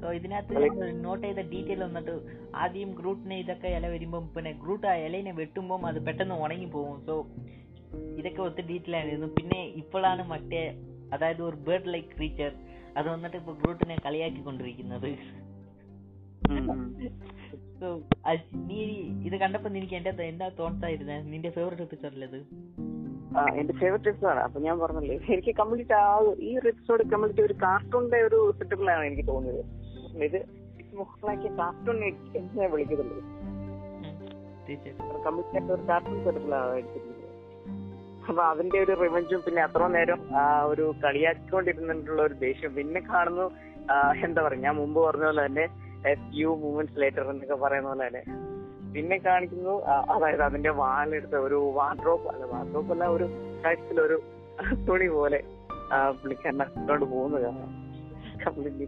സോ 0.01 0.11
ഇതിനകത്ത് 0.11 0.55
നോട്ട് 1.03 1.27
ചെയ്ത 1.27 1.37
ഡീറ്റെയിൽ 1.37 1.83
വന്നിട്ട് 1.83 2.15
ആദ്യം 2.55 2.91
ഗ്രൂട്ടിനെ 2.91 3.39
ഇതൊക്കെ 3.39 3.67
ഇല 3.67 3.87
വരുമ്പം 3.87 4.27
പിന്നെ 4.27 4.51
ഗ്രൂട്ട് 4.51 4.87
ആ 4.87 4.95
ഇലയിനെ 4.95 5.31
വെട്ടുമ്പം 5.31 5.85
അത് 5.87 6.05
പെട്ടെന്ന് 6.05 6.35
ഉണങ്ങി 6.35 6.65
പോകും. 6.65 7.05
സോ 7.05 7.25
ഇതൊക്കെ 8.17 8.41
ഒത്തിരി 8.41 8.67
ഡീറ്റെയിൽ 8.67 8.95
ആയിരുന്നു 8.95 9.27
പിന്നെ 9.27 9.63
ഇപ്പോഴാണ് 9.81 10.23
മറ്റേ 10.23 10.61
അതായത് 11.13 11.41
ഒരു 11.41 11.55
ബേർഡ് 11.55 11.93
ലൈക്ക് 11.93 12.17
ക്രീച്ചർ 12.17 12.51
അത് 12.97 13.09
വന്നിട്ട് 13.09 13.37
ഇപ്പൊ 13.37 13.53
ഗ്രൂട്ടിനെ 13.53 13.95
കളിയാക്കിക്കൊണ്ടിരിക്കുന്നത്. 13.95 15.07
ഉം, 15.07 15.17
ഉം. 15.39 15.44
സോ 17.79 17.87
നീ 18.69 18.79
ഇത് 19.27 19.35
കണ്ടപ്പോ 19.43 19.69
നിനക്ക് 19.75 19.95
എന്റെ 19.99 20.11
എന്താ 20.31 20.47
തോട്ട്സ് 20.59 20.85
ആയിരുന്നെ? 20.87 21.17
നിന്റെ 21.31 21.49
ഫേവറേറ്റ് 21.57 21.83
എപ്പിസോഡിലത് 21.87 22.39
അത് 23.39 23.47
എന്റെ 23.61 23.73
ഫേവറേറ്റ് 23.79 24.09
എപ്പിസോഡാണ് 24.11 24.41
അപ്പൊ 24.47 24.59
ഞാൻ 24.65 24.75
പറഞ്ഞല്ലേ 24.83 25.15
എനിക്ക് 25.35 25.53
കംപ്ലീറ്റ് 25.61 25.95
ആ 26.01 26.05
ഈ 26.47 26.51
ഒരു 26.59 26.67
എപ്പിസോഡ് 26.73 27.03
കംപ്ലീറ്റ് 27.13 27.43
ഒരു 27.47 27.55
കാർട്ടൂണിന്റെ 27.63 28.19
ഒരു 28.27 28.39
സെറ്റപ്പിലാണ് 28.59 29.03
എനിക്ക് 29.09 29.25
തോന്നിയത്. 29.31 29.63
ഇത് 30.27 30.39
മുഹ്ലാക്കിയ 30.99 31.49
കാർട്ടൂൺ 31.61 31.97
എന്ന് 32.39 32.67
വിളിക്കുന്നുള്ളൂ 32.73 33.23
കംപ്ലീറ്റ് 35.25 35.55
ആയിട്ട് 35.55 35.71
ഒരു 35.77 35.83
കാർട്ടൂൺ 35.89 36.17
സെറ്റപ്പിലാണ് 36.25 36.71
എടുത്തിരിക്കുന്നത്. 36.79 37.21
അപ്പൊ 38.29 38.41
അതിന്റെ 38.51 38.77
ഒരു 38.85 38.93
റിവഞ്ചും 39.03 39.41
പിന്നെ 39.47 39.61
അത്ര 39.67 39.87
നേരം 39.95 40.21
ആ 40.41 40.43
ഒരു 40.71 40.85
കളിയാക്കിക്കൊണ്ടിരുന്നിട്ടുള്ള 41.03 42.21
ഒരു 42.27 42.35
ദേഷ്യം. 42.45 42.71
പിന്നെ 42.77 43.01
കാണുന്നു 43.11 43.47
എന്താ 44.25 44.39
പറയാ 44.45 44.61
ഞാൻ 44.67 44.75
മുമ്പ് 44.81 44.99
പറഞ്ഞ 45.07 45.25
പോലെ 45.29 45.41
തന്നെ 45.47 45.65
ഫ്യൂ 46.13 46.55
മൂമെന്റ്സ് 46.55 47.01
ലേറ്റർ 47.01 47.29
എന്നൊക്കെ 47.29 47.55
പറയുന്ന 47.55 47.87
പോലെ 47.89 48.07
തന്നെ 48.07 48.23
പിന്നെ 48.93 49.17
കാണിക്കുന്നു 49.17 49.81
അതായത് 49.85 50.41
അതിന്റെ 50.41 50.69
വാലെടുത്ത 50.69 51.35
ഒരു 51.35 51.71
വാർഡ്രോപ്പ് 51.75 52.29
അല്ല 52.29 52.45
വാർഡ്രോപ്പ് 52.45 52.91
അല്ല 52.91 53.03
ഒരു 53.03 53.23
കഴുത്തിലൊരു 53.65 54.23
തുണി 54.89 55.07
പോലെ 55.07 55.43
പുള്ളിക്കാരനോട് 56.21 57.05
പോകുന്നത് 57.05 57.43
കാണാം. 57.43 57.91
കംപ്ലീറ്റ്ലി 58.45 58.87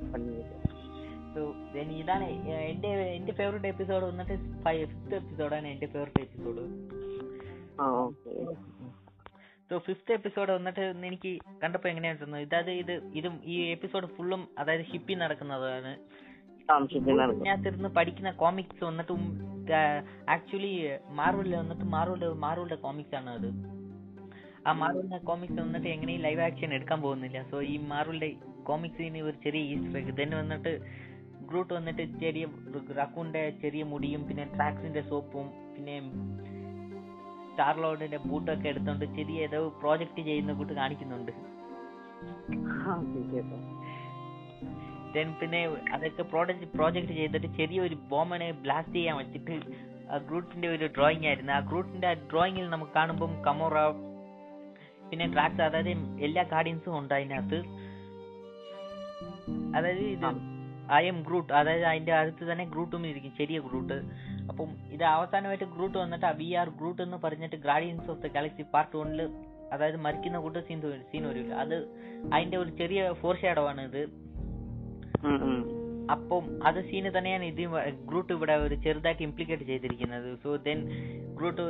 ഇതാണ് 2.00 2.24
എന്റെ 2.50 2.88
എന്റെ 2.88 3.32
ഫേവറേറ്റ് 3.32 3.68
എപ്പിസോഡ് 3.68 4.06
വന്നിട്ട് 4.06 4.38
ഫിഫ്ത്ത് 4.64 5.16
എപ്പിസോഡാണ് 5.16 5.68
എന്റെ 5.68 5.86
ഫേവറേറ്റ് 5.86 6.22
എപ്പിസോഡ് 6.22 6.62
ഫിഫ്ത്ത് 9.80 10.14
എപ്പിസോഡ് 10.14 10.52
വന്നിട്ട് 10.52 10.80
എനിക്ക് 10.80 11.40
കണ്ടപ്പോ 11.64 11.90
എങ്ങനെയാണെന്ന് 11.90 12.26
തോന്നുന്നു 12.26 12.48
ഇതായത് 12.48 12.72
ഇത് 12.72 13.12
ഇതും 13.14 13.42
ഈ 13.44 13.72
എപ്പിസോഡ് 13.72 14.08
ഫുള്ളും 14.08 14.48
അതായത് 14.58 14.82
ഹിപ്പി 14.82 15.14
നടക്കുന്നതാണ്. 15.14 15.98
ഇതിനകത്തിരുന്ന് 17.40 17.90
പഠിക്കുന്ന 17.98 18.32
കോമിക്സ് 18.44 18.84
വന്നിട്ട് 18.84 19.14
ആക്ച്വലി 20.36 20.72
മാർവലിൽ 21.20 21.56
വന്നിട്ട് 21.62 21.86
മാർവലിന്റെ 21.96 22.30
മാർവലിന്റെ 22.46 22.78
കോമിക്സ് 22.86 23.16
ആണ് 23.16 23.30
അത്. 23.30 23.50
ആ 24.68 24.72
മാർവലിന്റെ 24.82 25.20
കോമിക്സ് 25.30 25.60
വന്നിട്ട് 25.60 25.88
എങ്ങനെയും 25.88 26.22
ലൈവ് 26.22 26.42
ആക്ഷൻ 26.48 26.74
എടുക്കാൻ 26.74 27.00
പോകുന്നില്ല. 27.02 27.42
സോ 27.52 27.58
ഈ 27.74 27.78
മാർവലിന്റെ 27.94 28.30
കോമിക്സിന് 28.64 29.22
ഒരു 29.28 29.38
ചെറിയ 29.46 29.74
ഈസ്റ്റർ 29.74 30.14
തന്നെ 30.22 30.38
വന്നിട്ട് 30.38 30.72
ഗ്രൂട്ട് 31.50 31.74
വന്നിട്ട് 31.74 32.04
ചെറിയ 32.24 32.46
റക്കൂന്റെ 33.02 33.44
ചെറിയ 33.62 33.84
മുടിയും 33.84 34.22
പിന്നെ 34.30 34.46
ട്രാക്സിന്റെ 34.56 35.02
സോപ്പും 35.12 35.46
പിന്നെ 35.76 35.96
സ്റ്റാർലോഡിന്റെ 37.50 38.20
ബൂട്ടൊക്കെ 38.26 38.68
എടുത്തോണ്ട് 38.72 39.06
ചെറിയ 39.18 39.46
ഏതോ 39.48 39.60
പ്രോജക്റ്റ് 39.82 40.22
ചെയ്യുന്ന 40.30 40.54
കൂട്ട് 40.54 40.74
കാണിക്കുന്നുണ്ട്. 40.74 41.32
ദെൻ 45.14 45.28
പിന്നെ 45.40 45.62
അതൊക്കെ 45.96 46.24
പ്രോഡക്റ്റ് 46.32 46.68
പ്രോജക്റ്റ് 46.76 47.14
ചെയ്തിട്ട് 47.20 47.50
ചെറിയൊരു 47.60 47.98
ബോമനെ 48.12 48.50
ബ്ലാസ്റ്റ് 48.66 48.98
ചെയ്യാൻ 48.98 49.16
വെച്ചിട്ട് 49.22 49.56
ഗ്രൂട്ടിന്റെ 50.28 50.68
ഒരു 50.76 50.86
ഡ്രോയിങ് 50.96 51.26
ആയിരുന്നു. 51.30 51.52
ആ 51.58 51.60
ഗ്രൂട്ടിന്റെ 51.70 52.12
ഡ്രോയിങ്ങിൽ 52.32 52.68
നമുക്ക് 52.74 52.94
കാണുമ്പം 53.00 53.32
കമോറ 53.48 53.78
പിന്നെ 55.10 55.26
ട്രാക്സ് 55.34 55.64
അതായത് 55.68 55.92
എല്ലാ 56.28 56.44
ഗാർഡിയൻസും 56.54 56.94
ഉണ്ട് 57.00 57.14
അതിനകത്ത്. 57.18 57.60
അതായത് 59.78 60.04
ഇത് 60.14 60.26
ഐ 61.00 61.04
എം 61.12 61.18
ഗ്രൂട്ട് 61.28 61.52
അതായത് 61.60 61.86
അതിന്റെ 61.92 62.14
അടുത്ത് 62.20 62.44
തന്നെ 62.50 62.66
ഗ്രൂട്ടും 62.74 63.02
ഇരിക്കും 63.10 63.32
ചെറിയ 63.40 63.58
ഗ്രൂട്ട് 63.68 63.98
അപ്പം 64.52 64.70
ഇത് 64.96 65.04
അവസാനമായിട്ട് 65.16 65.68
ഗ്രൂട്ട് 65.76 65.98
വന്നിട്ട് 66.04 66.30
വി 66.42 66.48
ആർ 66.62 66.68
ഗ്രൂട്ട് 66.80 67.02
എന്ന് 67.06 67.18
പറഞ്ഞിട്ട് 67.26 67.58
Guardians 67.68 68.08
of 68.14 68.22
the 68.26 68.30
Galaxy 68.36 68.66
part 68.76 68.96
വണ്ണിൽ 69.00 69.22
അതായത് 69.74 69.98
മരിക്കുന്ന 70.06 70.38
കൂട്ട് 70.46 70.60
സീൻ 70.68 70.80
സീൻ 71.12 71.24
വരില്ല 71.32 71.54
അത് 71.64 71.76
അതിന്റെ 72.34 72.58
ഒരു 72.64 72.72
ചെറിയ 72.82 73.02
ഫോർ 73.22 73.36
ഷാഡോ 73.42 73.66
ആണ് 73.72 73.82
ഇത്. 73.90 74.02
അപ്പം 76.12 76.64
അത് 76.64 76.90
സീന് 76.90 77.18
തന്നെയാണ് 77.18 77.44
ഇത് 77.44 77.62
ഗ്രൂട്ട് 78.10 78.34
ഇവിടെ 78.34 78.54
ഒരു 78.54 78.76
ചെറുതായിട്ട് 78.76 79.24
ഇംപ്ലിക്കേറ്റ് 79.24 79.64
ചെയ്തിരിക്കുന്നത്. 79.64 80.40
So 80.44 80.56
then 80.56 80.80
Groot 81.36 81.62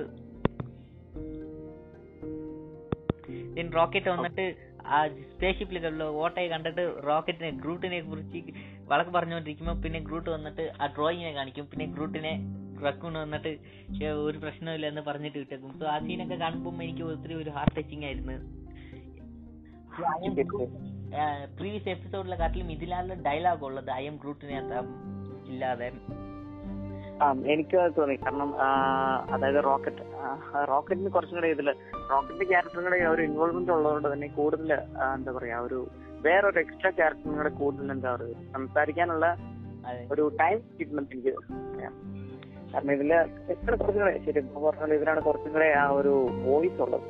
then 3.56 3.74
Rocket 3.74 4.10
വന്നിട്ട് 4.10 4.68
ആ 4.86 5.08
സ്പേസ്ഷിപ്പിലുള്ള 5.08 6.04
ഓട്ടയെ 6.04 6.48
കണ്ടിട്ട് 6.48 7.04
റോക്കറ്റിനെ 7.08 7.50
ഗ്രൂട്ടിനെ 7.52 8.00
കുറിച്ച് 8.02 8.40
വഴക്ക് 8.88 9.12
പറഞ്ഞുകൊണ്ടിരിക്കുമ്പോൾ 9.12 9.82
പിന്നെ 9.82 10.00
ഗ്രൂട്ട് 10.00 10.30
വന്നിട്ട് 10.30 10.74
ആ 10.82 10.86
ഡ്രോയിങ്ങിനെ 10.86 11.34
കാണിക്കും. 11.34 11.66
പിന്നെ 11.66 11.86
ഗ്രൂട്ടിനെ 11.86 12.34
റക്കൂൺ 12.86 13.14
വന്നിട്ട് 13.14 13.52
"ശ്ശെ, 13.96 14.08
ഒരു 14.08 14.38
പ്രശ്നമില്ല 14.38 14.88
എന്ന് 14.88 15.02
പറഞ്ഞിട്ട് 15.02 15.38
വിട്ടേക്കും 15.38 15.80
സോ 15.80 15.86
ആ 15.86 16.00
സീനൊക്കെ 16.00 16.36
കാണുമ്പോൾ 16.36 16.84
എനിക്ക് 16.84 17.02
ഒത്തിരി 17.02 17.34
ഒരു 17.34 17.50
ഹാർട്ട് 17.50 17.76
ടച്ചിങ് 17.76 18.04
ആയിരുന്നു. 18.04 18.38
പ്രീവിയസ് 21.58 21.90
എപ്പിസോഡിലെ 21.90 22.36
കാട്ടിലും 22.36 22.72
ഇതിലാണ് 22.72 23.24
ഡയലോഗ് 23.26 23.66
ഉള്ളത്. 23.66 23.92
ഐ 23.92 24.08
എം 24.08 24.16
ഗ്രൂട്ടിനെ 24.24 24.58
ഇല്ലാതെ. 25.48 25.92
ആ 27.24 27.32
എനിക്ക് 27.54 27.78
തോന്നി. 27.98 28.16
കാരണം 28.16 28.50
അതായത് 29.34 29.64
റോക്കറ്റ് 29.64 30.04
റോക്കറ്റിന് 30.68 31.10
കുറച്ചും 31.10 31.38
കൂടെ 31.38 31.48
ഇതിൽ 31.48 31.70
റോക്കറ്റിന്റെ 32.12 32.46
ക്യാരക്ടറും 32.46 32.84
കൂടെ 32.84 32.98
ഒരു 33.14 33.22
ഇൻവോൾവ്മെന്റ് 33.22 33.72
ഉള്ളതുകൊണ്ട് 33.72 34.14
തന്നെ 34.14 34.28
കൂടുതൽ 34.28 34.74
എന്താ 35.14 35.32
പറയാ 35.32 35.60
ഒരു 35.60 35.80
വേറൊരു 36.26 36.60
എക്സ്ട്രാ 36.60 36.90
ക്യാരക്ടറും 36.90 37.38
കൂടെ 37.38 37.50
കൂടുതൽ 37.50 37.92
എന്താ 37.92 38.16
പറയുക 38.16 38.52
സംസാരിക്കാനുള്ള 38.54 39.28
ഒരു 40.12 40.24
ടൈം 40.42 40.58
കിട്ടുന്നുണ്ട് 40.80 41.16
എനിക്ക്. 41.16 41.34
കാരണം 42.74 42.92
ഇതിൽ 42.92 43.14
എത്ര 43.54 43.76
കുറച്ചും 43.76 44.02
കൂടെ 44.02 44.14
ശരി 44.26 44.40
ഇതിനാണ് 44.96 45.22
കുറച്ചും 45.22 45.54
കൂടെ 45.54 45.70
ആ 45.84 45.90
ഒരു 45.90 46.14
വോയിസ് 46.48 46.82
ഉള്ളത്. 46.82 47.08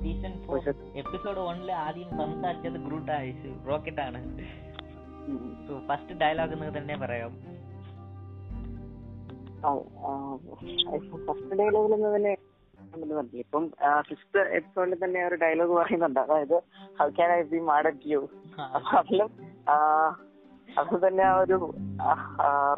സീസൺ 0.00 0.34
ഫോർ 0.44 0.58
എപ്പിസോഡ് 1.02 1.40
വണ്ണിൽ 1.46 1.70
ആദ്യം 1.84 2.10
സംസാരിച്ചത് 2.20 2.78
ഗ്രൂട്ട് 2.86 3.12
ആയിസ് 3.18 3.50
റോക്കറ്റ് 3.68 4.02
ആണ് 4.06 4.20
ഫസ്റ്റ് 5.88 6.14
ഡയലോഗ് 6.22 6.54
എന്ന് 6.56 6.68
തന്നെ 6.78 6.94
പറയാം. 7.02 7.32
ഫസ്റ്റ് 11.26 11.56
ഡയലോഗിൽ 11.60 11.92
നിന്ന് 11.94 12.10
തന്നെ 12.16 12.32
ഇപ്പം 13.40 13.64
ഫിഫ്ത് 14.08 14.40
എപ്പിസോഡിൽ 14.58 14.94
തന്നെ 15.02 15.20
ഒരു 15.26 15.36
ഡയലോഗ് 15.42 15.74
പറയുന്നുണ്ട്. 15.78 16.20
അതായത് 16.20 16.56
how 17.00 17.06
can 17.18 17.30
I 17.32 17.42
be 17.52 17.60
mad 17.68 17.88
at 17.90 18.08
you 18.12 18.20
അതിലും 18.98 19.30
അത് 20.80 20.94
തന്നെ 21.04 21.24
ആ 21.28 21.34
ഒരു 21.42 21.56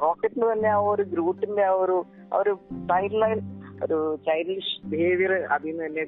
റോക്കറ്റിന് 0.04 0.46
തന്നെ 0.52 0.68
ആ 0.68 0.80
ഒരു 0.92 1.04
ഗ്രൂട്ടിന്റെ 1.12 1.64
ആ 1.70 1.74
ഒരു 1.84 1.96
ഒരു 2.40 2.52
ചൈൽഡ് 2.90 3.20
ലൈൻ 3.22 3.38
ഒരു 3.84 3.98
ചൈൽഡിഷ് 4.26 4.74
ബിഹേവിയർ 4.90 5.32
അതിൽ 5.54 5.70
നിന്ന് 5.72 5.86
തന്നെ 5.86 6.04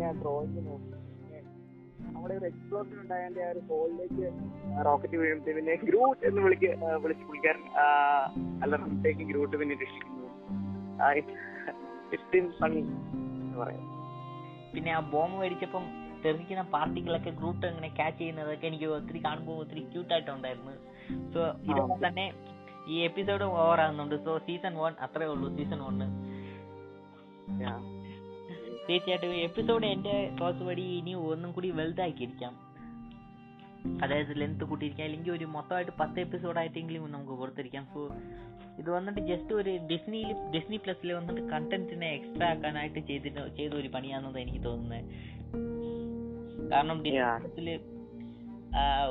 ഡ്രോയിങ് 0.00 0.66
നോക്കി. 0.66 0.94
അവിടെ 2.16 2.34
ഒരു 2.34 2.44
എക്സ്പ്ലോഷൻ 2.44 3.00
ഉണ്ടായതിന്റെ 3.00 3.44
ആ 3.44 3.50
ഒരു 3.50 3.58
ഹോളിലേക്ക് 3.58 4.26
റോക്കറ്റ് 4.86 5.16
വീഴുമ്പോൾ 5.16 5.52
പിന്നെ 5.54 5.74
ഗ്രൂട്ട് 5.74 6.26
എന്ന് 6.26 6.42
വിളിക്ക് 6.42 6.70
വിളിച്ച് 7.02 7.24
പുള്ളിക്കാരൻ 7.24 7.64
അലർത്തേക്ക് 8.62 9.20
ഗ്രൂട്ട് 9.20 9.56
പിന്നെ 9.56 9.74
രക്ഷിക്കുന്നു. 9.74 10.28
ഫണി 12.60 12.76
എന്ന് 12.76 13.58
പറയാം. 13.58 13.86
പിന്നെ 14.74 14.92
ആ 14.92 15.00
ബോംബ് 15.00 15.40
മേടിച്ചപ്പം 15.40 15.82
തെറിക്കുന്ന 16.24 16.62
പാർട്ടികളൊക്കെ 16.62 17.30
ഗ്രൂട്ട് 17.30 17.66
അങ്ങനെ 17.66 17.88
ക്യാച്ച് 17.88 18.20
ചെയ്യുന്നതൊക്കെ 18.20 18.66
എനിക്ക് 18.66 18.84
ഒത്തിരി 18.84 19.24
കാണുമ്പോൾ 19.24 19.52
ഒത്തിരി 19.52 19.80
ക്യൂട്ടായിട്ടുണ്ടായിരുന്നു 19.80 20.72
സോ 21.34 21.40
ഇതൊക്കെ 21.70 22.08
തന്നെ 22.08 22.32
ഈ 22.88 22.98
എപ്പിസോഡ് 22.98 23.42
ഓവർ 23.42 23.80
ആകുന്നുണ്ട്. 23.80 24.24
സോ 24.24 24.38
സീസൺ 24.38 24.74
വൺ 24.74 24.92
അത്രേ 25.00 25.26
ഉള്ളൂ 25.26 25.56
സീസൺ 25.56 25.78
വണ്ണ്. 25.78 26.06
തീർച്ചയായിട്ടും 28.88 29.34
എപ്പിസോഡ് 29.34 29.86
എന്റെ 29.86 30.30
തോസ് 30.40 30.62
വഴി 30.62 30.84
ഇനി 30.98 31.14
ഒന്നും 31.14 31.52
കൂടി 31.52 31.70
വലുതാക്കിയിരിക്കാം. 31.70 32.54
അതായത് 34.02 34.40
ലെങ്ത് 34.40 34.64
കൂട്ടിയിരിക്കാം. 34.64 35.04
അല്ലെങ്കിൽ 35.04 35.32
ഒരു 35.32 35.44
മൊത്തമായിട്ട് 35.44 35.92
പത്ത് 36.00 36.20
എപ്പിസോഡ് 36.20 36.58
ആയിട്ടെങ്കിലും 36.58 37.12
നമുക്ക് 37.12 37.32
കൊടുത്തിരിക്കാം 37.32 37.84
സോ 37.94 38.00
ഇത് 38.78 38.90
വന്നിട്ട് 38.90 39.20
ജസ്റ്റ് 39.20 39.52
ഒരു 39.54 39.78
ഡിസ്നിയിൽ 39.92 40.32
ഡിസ്നി 40.54 40.76
പ്ലസിൽ 40.76 41.12
വന്നിട്ട് 41.12 41.40
കണ്ടന്റിനെ 41.40 42.08
എക്സ്ട്രാ 42.14 42.48
ആക്കാനായിട്ട് 42.48 42.98
ചെയ്തിട്ട് 42.98 43.56
ചെയ്ത 43.56 43.72
ഒരു 43.72 43.88
പണിയാണെന്ന് 43.88 44.38
എനിക്ക് 44.38 44.64
തോന്നുന്നത് 44.64 45.04
കാരണം 46.70 46.98
ഡിസ്നി. 47.04 47.20
പ്ലസിൽ 47.40 47.68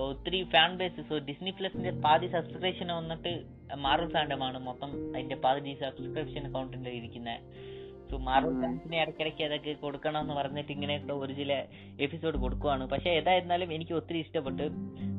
ഒത്തിരി 0.09 0.43
ഫാൻ 0.43 0.77
ബേസ് 0.77 1.01
സോ 1.09 1.17
ഡിസ്നി 1.17 1.49
പ്ലസിന്റെ 1.49 1.91
പാതി 1.91 2.27
സബ്സ്ക്രിപ്ഷൻ 2.27 2.87
വന്നിട്ട് 2.87 3.33
മാർവൽ 3.75 4.11
ഫാൻഡമാണ് 4.13 4.59
മൊത്തം 4.59 5.15
അതിന്റെ 5.15 5.35
പാതി 5.35 5.73
സബ്സ്ക്രിപ്ഷൻ 5.81 6.45
അക്കൗണ്ടിൽ 6.45 6.89
ഇരിക്കുന്നത് 6.89 7.76
സോ 8.11 8.17
മാർവൽ 8.17 8.47
ഉം. 8.47 8.61
ഫാൻസിന് 8.61 8.95
ഇടയ്ക്കിടയ്ക്ക് 8.95 9.43
അതൊക്കെ 9.43 9.71
കൊടുക്കണം 9.71 10.21
എന്ന് 10.21 10.33
പറഞ്ഞിട്ട് 10.33 10.71
ഇങ്ങനെയൊക്കെ 10.71 11.13
ഒരു 11.13 11.33
ചില 11.33 11.65
എപ്പിസോഡ് 11.99 12.37
കൊടുക്കുവാണ്. 12.37 12.89
പക്ഷെ 12.89 13.09
ഏതായിരുന്നാലും 13.09 13.73
എനിക്ക് 13.73 13.91
ഒത്തിരി 13.91 14.19
ഇഷ്ടപ്പെട്ടു. 14.19 14.63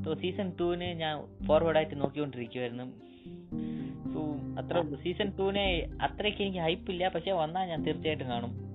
സോ 0.05 0.15
സീസൺ 0.15 0.53
ടൂവിന് 0.61 0.85
ഞാൻ 0.85 1.45
ഫോർവേഡ് 1.47 1.77
ആയിട്ട് 1.77 2.01
നോക്കിക്കൊണ്ടിരിക്കുവായിരുന്നു. 2.01 2.85
സോ 4.13 4.35
അത്ര 4.59 4.95
സീസൺ 5.05 5.37
ടൂവിനെ 5.39 5.87
അത്രയ്ക്ക് 6.03 6.43
എനിക്ക് 6.43 6.59
ഹൈപ്പില്ല 6.59 7.09
പക്ഷെ 7.09 7.33
വന്നാൽ 7.33 7.69
ഞാൻ 7.69 7.85
തീർച്ചയായിട്ടും 7.85 8.29
കാണും. 8.29 8.69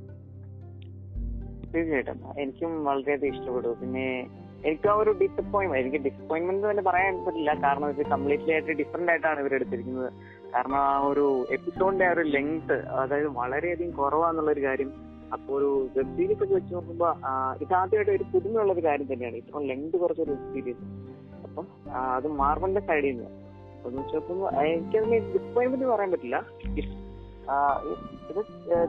തീർച്ചയായിട്ടും. 1.73 2.41
എനിക്കും 2.41 2.85
വളരെയധികം 2.85 3.39
ഇഷ്ടപ്പെട്ടു. 3.39 3.67
പിന്നെ 3.67 4.27
എനിക്ക് 4.65 4.89
ആ 4.89 4.93
ഒരു 4.93 5.09
ഡിസപ്പോയിന്റ് 5.09 5.77
എനിക്ക് 5.77 5.97
ഡിസപ്പോയിന്റ്മെന്റ് 5.97 6.71
തന്നെ 6.71 6.83
പറയാൻ 6.83 7.25
പറ്റില്ല. 7.25 7.53
കാരണം 7.53 7.89
ഇത് 7.89 8.05
കംപ്ലീറ്റ്ലി 8.05 8.51
ആയിട്ട് 8.51 8.71
ഡിഫറെന്റ് 8.71 9.11
ആയിട്ടാണ് 9.11 9.39
ഇവർ 9.39 9.55
എടുത്തിരിക്കുന്നത് 9.55 10.13
കാരണം 10.53 10.77
ആ 10.77 10.99
ഒരു 11.11 11.25
എപ്പിസോഡിന്റെ 11.55 12.05
ആ 12.07 12.13
ഒരു 12.15 12.23
ലെങ്ത് 12.35 12.75
അതായത് 13.01 13.29
വളരെയധികം 13.39 13.91
കുറവാന്നുള്ള 13.91 14.51
ഒരു 14.51 14.63
കാര്യം 14.63 14.89
അപ്പോൾ 15.33 15.53
ഒരു 15.57 15.69
വെബ് 15.95 16.15
സീരീസ് 16.17 16.41
ഒക്കെ 16.43 16.53
വെച്ച് 16.53 16.73
നോക്കുമ്പോൾ 16.75 17.11
ഇത് 17.63 17.73
ആദ്യമായിട്ട് 17.73 18.11
ഒരു 18.11 18.25
പുതുമയുള്ള 18.33 18.73
ഒരു 18.73 18.83
കാര്യം 18.87 19.07
തന്നെയാണ്. 19.13 19.35
ഇത്രയും 19.35 19.65
ലെങ്ത് 19.71 19.97
കുറച്ചൊരു 19.97 20.31
വെബ് 20.31 20.53
സീരീസ് 20.53 20.83
അപ്പം 21.45 21.65
അത് 22.15 22.27
മാർബിളിന്റെ 22.41 22.83
സൈഡിൽ 22.89 23.09
നിന്ന് 23.11 23.29
എന്ന് 23.87 24.01
വെച്ചപ്പോൾ 24.01 24.41
എനിക്കതിന് 24.65 25.17
ഡിസപ്പോയിന്റ്മെന്റ് 25.33 25.89
പറയാൻ 25.93 26.11
പറ്റില്ല. 26.11 26.37
ഇത് 28.29 28.41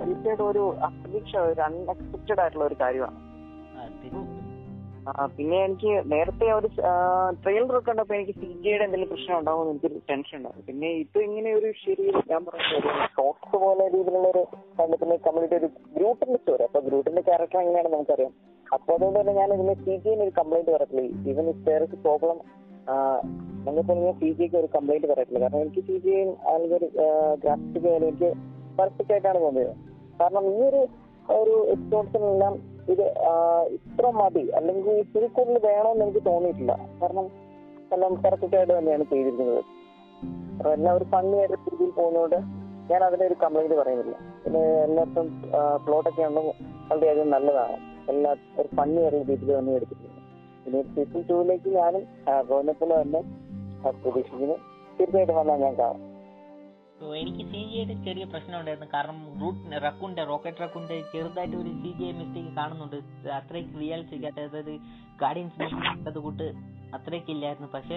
തീർച്ചയായിട്ടും 0.07 0.47
ഒരു 0.51 0.65
അപ്രതീക്ഷ 0.89 1.37
ഒരു 1.51 1.63
അൺഎക്സ്പെക്റ്റഡ് 1.69 2.41
ആയിട്ടുള്ള 2.41 2.65
ഒരു 2.71 2.77
കാര്യമാണ്. 2.83 3.19
പിന്നെ 5.37 5.57
എനിക്ക് 5.65 5.91
നേരത്തെ 6.11 6.47
ഒരു 6.53 6.69
ട്രെയിലർ 7.41 7.75
ഒക്കെ 7.79 7.89
കണ്ടപ്പോ 7.89 8.15
എനിക്ക് 8.15 8.35
സി 8.39 8.49
ജിയുടെ 8.63 8.85
എന്തെങ്കിലും 8.85 9.11
പ്രശ്നം 9.13 9.37
ഉണ്ടാവും 9.39 9.71
എനിക്കൊരു 9.71 9.99
ടെൻഷൻ 10.11 10.37
ഉണ്ടായിരുന്നു 10.39 10.67
പിന്നെ 10.69 10.89
ഇത് 11.03 11.19
ഇങ്ങനെ 11.27 11.51
ഒരു 11.59 11.71
ശരി 11.83 12.07
ഞാൻ 12.31 12.41
പറഞ്ഞ 12.47 12.81
ഷോർട്സ് 13.15 13.59
പോലെ 13.65 13.85
രീതിയിലുള്ള 13.89 14.29
ഒരു 14.35 14.43
കണ്ടത്തിന് 14.79 15.17
കംപ്ലീറ്റ് 15.27 15.57
ഒരു 15.61 15.69
ഗ്രൂപ്പിന്റെ 15.97 16.39
സ്റ്റോറി 16.41 16.65
അപ്പൊ 16.65 16.83
ഗ്രൂപ്പിന്റെ 16.89 17.23
ക്യാരക്ടർ 17.29 17.61
എങ്ങനെയാണെന്ന് 17.63 17.97
നമുക്കറിയാം. 17.97 18.33
അപ്പൊ 18.67 18.91
അതുകൊണ്ട് 18.95 19.19
തന്നെ 19.21 19.33
ഞാൻ 19.33 19.49
ഇതിന് 19.57 19.75
സി 19.83 19.95
ജിന് 20.05 20.23
ഒരു 20.23 20.33
കംപ്ലൈന്റ് 20.39 20.73
പറയത്തില്ല 20.75 21.03
ഈവൻ 21.31 21.49
ഇഫ് 21.51 21.63
പ്രോബ്ലം 22.05 22.39
ഞങ്ങൾക്ക് 23.67 23.95
ഞാൻ 24.01 24.15
സി 24.21 24.31
ജിക്ക് 24.39 24.57
ഒരു 24.59 24.69
കംപ്ലൈന്റ് 24.75 25.09
പറയത്തില്ല 25.13 25.41
കാരണം 25.45 25.61
എനിക്ക് 25.61 25.83
സി 25.89 25.97
ജി 26.05 26.15
അല്ലെങ്കിൽ 26.49 26.77
ഒരു 26.79 26.89
ഗ്രാഫിക്സ് 27.43 27.93
എനിക്ക് 28.01 28.31
പെർഫെക്റ്റ് 28.79 29.13
ആയിട്ടാണ് 29.15 29.41
തോന്നിയത്. 29.45 29.75
കാരണം 30.21 30.45
ഈ 30.51 30.61
ഒരു 30.69 30.81
ഒരു 31.33 31.55
എപ്പിസോഡ്സിനെല്ലാം 31.75 32.55
ഇത് 32.93 33.05
ഇത്ര 33.77 34.07
മതി. 34.21 34.45
അല്ലെങ്കിൽ 34.59 34.95
ഇതിൽ 35.03 35.25
കൂടുതൽ 35.37 35.59
വേണമെന്ന് 35.69 36.05
എനിക്ക് 36.07 36.23
തോന്നിയിട്ടില്ല. 36.31 36.73
കാരണം 37.01 37.27
എല്ലാം 37.95 38.13
കറക്റ്റായിട്ട് 38.25 38.73
തന്നെയാണ് 38.79 39.05
ചെയ്തിരിക്കുന്നത്. 39.13 39.63
എല്ലാം 40.75 40.93
ഒരു 40.99 41.07
ഫണ്ണി 41.13 41.37
ആയിട്ട് 41.41 41.57
രീതിയിൽ 41.71 41.93
പോകുന്നതുകൊണ്ട് 42.01 42.39
ഞാൻ 42.91 43.01
അതിനെ 43.09 43.25
ഒരു 43.31 43.37
കംപ്ലൈന്റ് 43.43 43.77
പറയുന്നില്ല. 43.81 44.17
പിന്നെ 44.45 44.63
എല്ലാവർക്കും 44.87 45.27
പ്ലോട്ടൊക്കെ 45.85 46.23
വളരെ 46.23 46.53
വളരെയധികം 46.91 47.31
നല്ലതാണ്. 47.37 47.77
എല്ലാ 48.13 48.33
ഒരു 48.61 48.69
ഫണ്ണി 48.79 49.03
രീതിയിൽ 49.15 49.53
തന്നെ 49.59 49.75
എടുത്തിട്ടുണ്ട്. 49.79 50.21
പിന്നെ 50.65 50.81
സീസൺ 50.95 51.23
ടൂവിലേക്ക് 51.29 51.71
ഞാനും 51.79 52.05
റോനെ 52.51 52.75
പോലെ 52.81 52.97
തന്നെ 53.03 53.23
പ്രതീക്ഷിക്കുന്നു. 54.05 54.57
തീർച്ചയായിട്ടും 54.99 55.37
വന്നാൽ 55.41 55.61
ഞാൻ 55.67 55.75
കാണും. 55.83 56.03
എനിക്ക് 57.21 57.45
സി 57.51 57.61
ജി 57.71 57.77
ഐയുടെ 57.79 57.95
ചെറിയ 58.05 58.25
പ്രശ്നം 58.33 58.57
ഉണ്ടായിരുന്നു. 58.59 58.89
കാരണം 58.95 59.17
റൂട്ട് 59.41 59.83
റക്കുണ്ട് 59.85 60.21
റോക്കറ്റ് 60.31 60.63
റക്കുണ്ട് 60.65 60.95
ചെറുതായിട്ട് 61.13 61.57
ഒരു 61.63 61.71
സി 61.83 61.91
ജി 61.99 62.07
മിസ്റ്റേക്ക് 62.19 62.53
കാണുന്നുണ്ട്. 62.59 62.99
അത്രയ്ക്ക് 63.39 63.81
റിയാലിറ്റി 63.81 64.17
അതായത് 64.31 64.73
ഗാർഡിയൻസ് 65.23 66.19
കൂട്ട് 66.27 66.47
അത്രയ്ക്ക് 66.97 67.31
ഇല്ലായിരുന്നു. 67.35 67.69
പക്ഷെ 67.75 67.97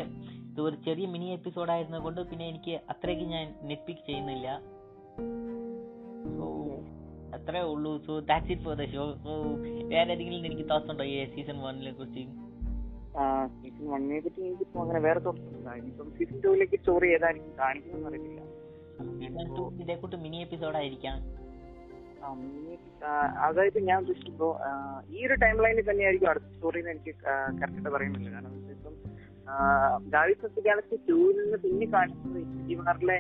ഇത് 0.50 0.62
ഒരു 0.68 0.76
ചെറിയ 0.86 1.08
മിനി 1.14 1.28
എപ്പിസോഡ് 1.38 1.72
ആയിരുന്നത് 1.76 2.02
കൊണ്ട് 2.08 2.22
പിന്നെ 2.30 2.46
എനിക്ക് 2.54 2.76
അത്രയ്ക്ക് 2.94 3.26
ഞാൻ 3.34 3.46
നെറ്റ്പിക്ക് 3.70 4.04
ചെയ്യുന്നില്ല. 4.10 4.48
സോ 6.38 6.48
അത്രേ 7.38 7.62
ഉള്ളൂ. 7.74 7.94
So 8.08 8.20
that's 8.32 8.52
it 8.52 8.66
for 8.68 8.76
the 8.82 8.86
show 8.96 9.06
so 9.26 9.34
വേറെ 9.94 10.10
ഏതെങ്കിലും 10.16 10.46
എനിക്ക് 10.52 10.68
തോട്ട്സ് 10.74 10.92
ഉണ്ടോ 10.92 11.06
ഈ 11.14 11.16
സീസൺ 11.36 11.60
വണ്ണിനെ 11.68 11.94
കുറിച്ച്? 12.02 12.26
സീസൺ 13.62 13.86
വണ്ണിനെ 13.94 14.20
പറ്റി 14.26 14.42
എനിക്കിപ്പോ 14.48 14.80
അങ്ങനെ 14.82 15.00
വേറെ 15.08 15.20
തോന്നുന്നില്ല 15.28 15.70
ഇനിയിപ്പം 15.80 16.12
സീസൺ 16.18 16.38
ടൂവിലേക്ക് 16.46 16.80
സ്റ്റോറി 16.82 17.08
ഏതായിരിക്കും 17.18 17.54
കാണിക്കുന്നതെന്ന് 17.64 18.47
ഇതേ 19.82 19.96
കൂട്ട് 19.96 20.18
മിനി 20.24 20.38
എപ്പിസോഡ് 20.38 20.76
ആയിരിക്കാം 20.76 21.18
അതായത് 23.48 23.80
ഞാൻ 23.88 23.98
ഉദ്ദേശിക്കുമ്പോ 24.04 24.48
ഈ 25.10 25.26
ഒരു 25.28 25.34
ടൈം 25.34 25.58
ലൈനിൽ 25.64 25.86
തന്നെയായിരിക്കും 25.90 26.30
അടുത്ത 26.30 26.48
സ്റ്റോറി 26.54 26.80
എന്ന് 26.80 26.92
എനിക്ക് 26.92 27.14
കറക്റ്റ് 27.60 27.90
പറയുന്നില്ല. 27.96 28.30
കാരണം 28.36 28.54
ഇപ്പം 28.76 28.94
ഗാവിസ് 30.16 30.46
ഓഫ് 30.46 30.64
ഗാലക്സി 30.68 30.98
ടൂവിൽ 31.10 31.38
നിന്ന് 31.42 31.58
പിന്നെ 31.58 31.88
കാണിക്കുന്നത് 31.96 32.42
ഇവറിലെ 32.74 33.18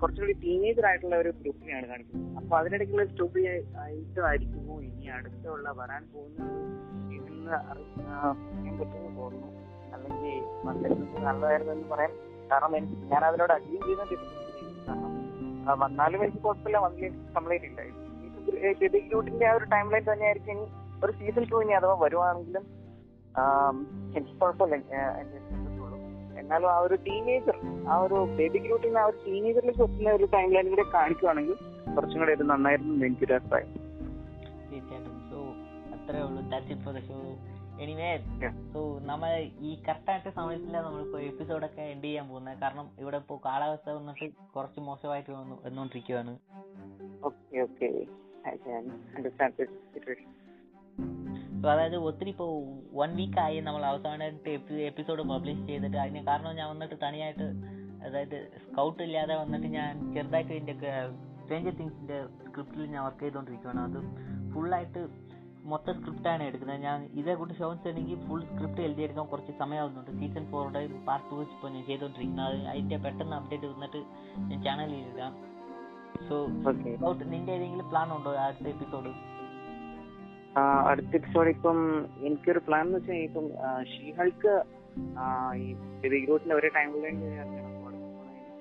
കുറച്ചുകൂടി 0.00 0.34
ടീനേജർ 0.44 0.84
ആയിട്ടുള്ള 0.86 1.16
ഒരു 1.16 1.30
ഗ്രൂപ്പിനെയാണ് 1.40 1.86
കാണിക്കുന്നത്. 1.92 2.36
അപ്പൊ 2.40 2.54
അതിനിടയ്ക്കുള്ള 2.58 3.04
സ്റ്റോറി 3.12 3.44
ആയിട്ടായിരിക്കുമോ 3.84 4.76
ഇനി 4.88 5.08
അടുത്തുള്ള 5.16 5.70
വരാൻ 5.80 6.04
പോകുന്ന 6.12 6.50
ഇതിന്ന് 7.16 7.54
അറിയാൻ 7.70 8.74
പറ്റുമെന്ന് 8.80 9.18
തോന്നുന്നു. 9.20 9.50
അല്ലെങ്കിൽ 9.94 10.36
നല്ലതായിരുന്നു 11.28 11.72
എന്ന് 11.72 11.88
പറയാം. 11.94 12.14
കാരണം 12.52 12.72
ഞാൻ 13.12 13.24
അതിനോട് 13.24 13.52
അഗ്രീ 13.52 13.78
ചെയ്യുന്ന 13.84 14.04
വന്നാലും 15.72 16.22
എനിക്ക് 16.22 16.38
കുഴപ്പമില്ല. 16.38 16.78
വന്നില്ല 16.78 17.32
കംപ്ലൈന്റ് 17.32 17.64
ഇല്ല. 17.64 17.80
ഗ്രൂട്ടിന്റെ 19.08 19.46
ആ 19.46 19.52
ഒരു 19.52 19.64
ടൈം 19.64 19.90
ലൈൻ 19.90 20.02
തന്നെയായിരിക്കും 20.12 20.52
ഇനി 20.52 20.66
ഒരു 21.04 21.12
സീസൺ 21.12 21.46
ടു 21.52 21.62
ഇനി 21.62 21.72
അഥവാ 21.72 21.94
വരുവാണെങ്കിലും 21.94 22.64
എനിക്ക് 24.16 24.38
കുഴപ്പമില്ല. 24.38 24.84
എന്നാലും 26.38 26.72
ആ 26.72 26.78
ഒരു 26.78 26.94
ടീനേജർ 26.94 27.56
ആ 27.88 27.96
ഒരു 27.96 28.14
ബേബി 28.14 28.58
ഗ്രൂട്ടിന് 28.58 28.98
ആ 28.98 29.04
ഒരു 29.04 29.16
ടീനേജറിലേക്ക് 29.26 29.82
എത്തുന്ന 29.82 30.10
ഒരു 30.10 30.24
ടൈം 30.24 30.52
ലൈൻ 30.52 30.68
കൂടെ 30.68 30.84
കാണിക്കുവാണെങ്കിൽ 30.94 31.54
കുറച്ചും 31.94 32.18
കൂടെ 32.18 32.32
ഇത് 32.32 32.42
നന്നായിരുന്നു 32.42 33.04
എനിക്കൊരു 33.04 33.34
അഭിപ്രായം. 33.34 33.72
തീർച്ചയായിട്ടും. 34.70 35.20
സോ 35.30 35.36
അത്രേ 35.94 36.20
ഉള്ളൂ. 36.20 36.50
That's 36.50 36.72
it 36.72 36.82
for 36.82 36.94
the 36.94 36.98
show 36.98 37.14
anyway. 37.80 38.18
So 38.72 38.98
നമ്മൾ 38.98 39.28
ഈ 39.60 39.82
കറക്റ്റായിട്ട് 39.88 40.28
സമയത്തില്ല 40.28 40.80
നമ്മളിപ്പോ 40.80 41.18
എപ്പിസോഡൊക്കെ 41.18 41.82
എൻഡ് 41.82 42.04
ചെയ്യാൻ 42.04 42.28
പോകുന്നത്. 42.28 42.58
കാരണം 42.58 42.90
ഇവിടെ 42.98 43.16
ഇപ്പോ 43.16 43.40
കാലാവസ്ഥ 43.44 43.90
വന്നിട്ട് 43.90 44.34
കുറച്ച് 44.56 44.80
മോശമായിട്ട് 44.80 45.30
വന്നു 45.30 45.62
വന്നുകൊണ്ടിരിക്കുകയാണ് 45.64 46.38
ഓക്കെ 47.24 47.58
ഓക്കെ 47.58 48.04
സോ 51.62 51.70
അതായത് 51.70 51.96
ഒത്തിരി 51.96 52.30
ഇപ്പോൾ 52.30 52.78
വൺ 52.92 53.16
വീക്ക് 53.16 53.38
ആയി 53.38 53.60
നമ്മൾ 53.60 53.84
അവസാനമായിട്ട് 53.84 54.72
എപ്പിസോഡ് 54.72 55.22
പബ്ലിഷ് 55.22 55.66
ചെയ്തിട്ട്. 55.66 55.96
അതിന് 55.96 56.26
കാരണം 56.26 56.56
ഞാൻ 56.56 56.68
വന്നിട്ട് 56.68 56.94
തനിയായിട്ട് 56.94 57.42
അതായത് 58.06 58.50
സ്കൗട്ട് 58.56 59.02
ഇല്ലാതെ 59.02 59.34
വന്നിട്ട് 59.34 59.66
ഞാൻ 59.66 60.14
ചെറുതായിട്ട് 60.14 60.52
ഇതിന്റെ 60.52 60.72
സ്ട്രേഞ്ചർ 61.42 61.70
തിങ്സിന്റെ 61.70 62.26
സ്ക്രിപ്റ്റിൽ 62.26 62.86
ഞാൻ 62.86 63.04
വർക്ക് 63.04 63.20
ചെയ്തുകൊണ്ടിരിക്കുകയാണ് 63.20 63.80
അത് 63.80 64.00
ഫുള്ളായിട്ട് 64.54 65.23
മൊത്തം 65.72 65.94
സ്ക്രിപ്റ്റാണ് 65.98 66.42
എടുക്കുന്നത്. 66.48 66.80
ഞാൻ 66.86 66.98
ഇതേ 67.20 67.34
കൂട്ടി 67.40 67.54
ഷോൺസ് 67.58 67.82
ചെയ്യണമെങ്കിൽ 67.84 68.18
ഫുൾ 68.28 68.40
സ്ക്രിപ്റ്റ് 68.50 68.82
എഴുതിയെടുക്കാൻ 68.86 69.26
കുറച്ച് 69.32 69.52
സമയമാവുന്നുണ്ട്. 69.60 70.10
സീസൺ 70.20 70.44
ഫോറുടെ 70.52 70.80
പാർട്ട് 71.08 71.26
ടു 71.30 71.36
ഇപ്പോൾ 71.44 71.70
ഞാൻ 71.74 71.84
ചെയ്തുകൊണ്ടിരിക്കുന്നത് 71.90 72.46
അത് 72.48 72.68
അതിന്റെ 72.72 72.96
പെട്ടെന്ന് 73.04 73.36
അപ്ഡേറ്റ് 73.40 73.66
വന്നിട്ട് 73.72 74.00
ഞാൻ 74.50 74.58
ചാനലിൽ 74.66 75.04
ഇടാം. 75.12 75.34
സോ 76.28 76.34
ഔട്ട് 77.10 77.24
നിന്റെ 77.32 77.52
ഏതെങ്കിലും 77.58 77.88
പ്ലാൻ 77.92 78.08
ഉണ്ടോ 78.16 78.32
അടുത്ത 78.46 78.68
എപ്പിസോഡ് 78.74 79.12
അടുത്ത 80.90 81.12
എപ്പിസോഡ് 81.18 81.48
ഇപ്പം 81.54 81.78
എനിക്കൊരു 82.26 82.60
പ്ലാൻ 82.66 82.84
എന്ന് 82.86 82.98
വെച്ചാൽ 82.98 83.22
ഇപ്പം 83.28 83.46
ഷീഹൾക്ക് 83.92 84.52
ഈ 85.62 85.66
ബേബിഗ്രൂട്ടിന്റെ 86.02 86.56
ഒരേ 86.58 86.70
ടൈമിൽ 86.76 87.04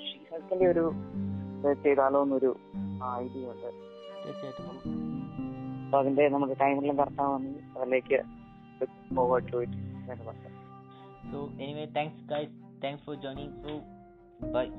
ഷീഹൾക്കിന്റെ 0.07 0.67
ഒരു 0.73 0.85
ചെയ്താലോ 1.83 2.21
എന്നൊരു 2.27 2.51
ഐഡിയ 3.15 3.51
ഉണ്ട്. 3.53 3.69
തീർച്ചയായിട്ടും. 4.23 5.12
അപ്പൊ 5.93 6.01
അതിന്റെ 6.03 6.29
നമുക്ക് 6.29 6.53
ടൈമെല്ലാം 6.61 6.97
കറക്റ്റ് 6.97 7.21
ആവുമെങ്കിൽ 7.21 7.65
അതിലേക്ക് 7.77 8.17
So 11.31 11.39
anyway, 11.59 11.85
thanks 11.95 12.17
guys. 12.31 12.49
Thanks 12.83 13.01
for 13.05 13.15
joining. 13.15 13.51
So 13.61 13.71
bye. 14.53 14.69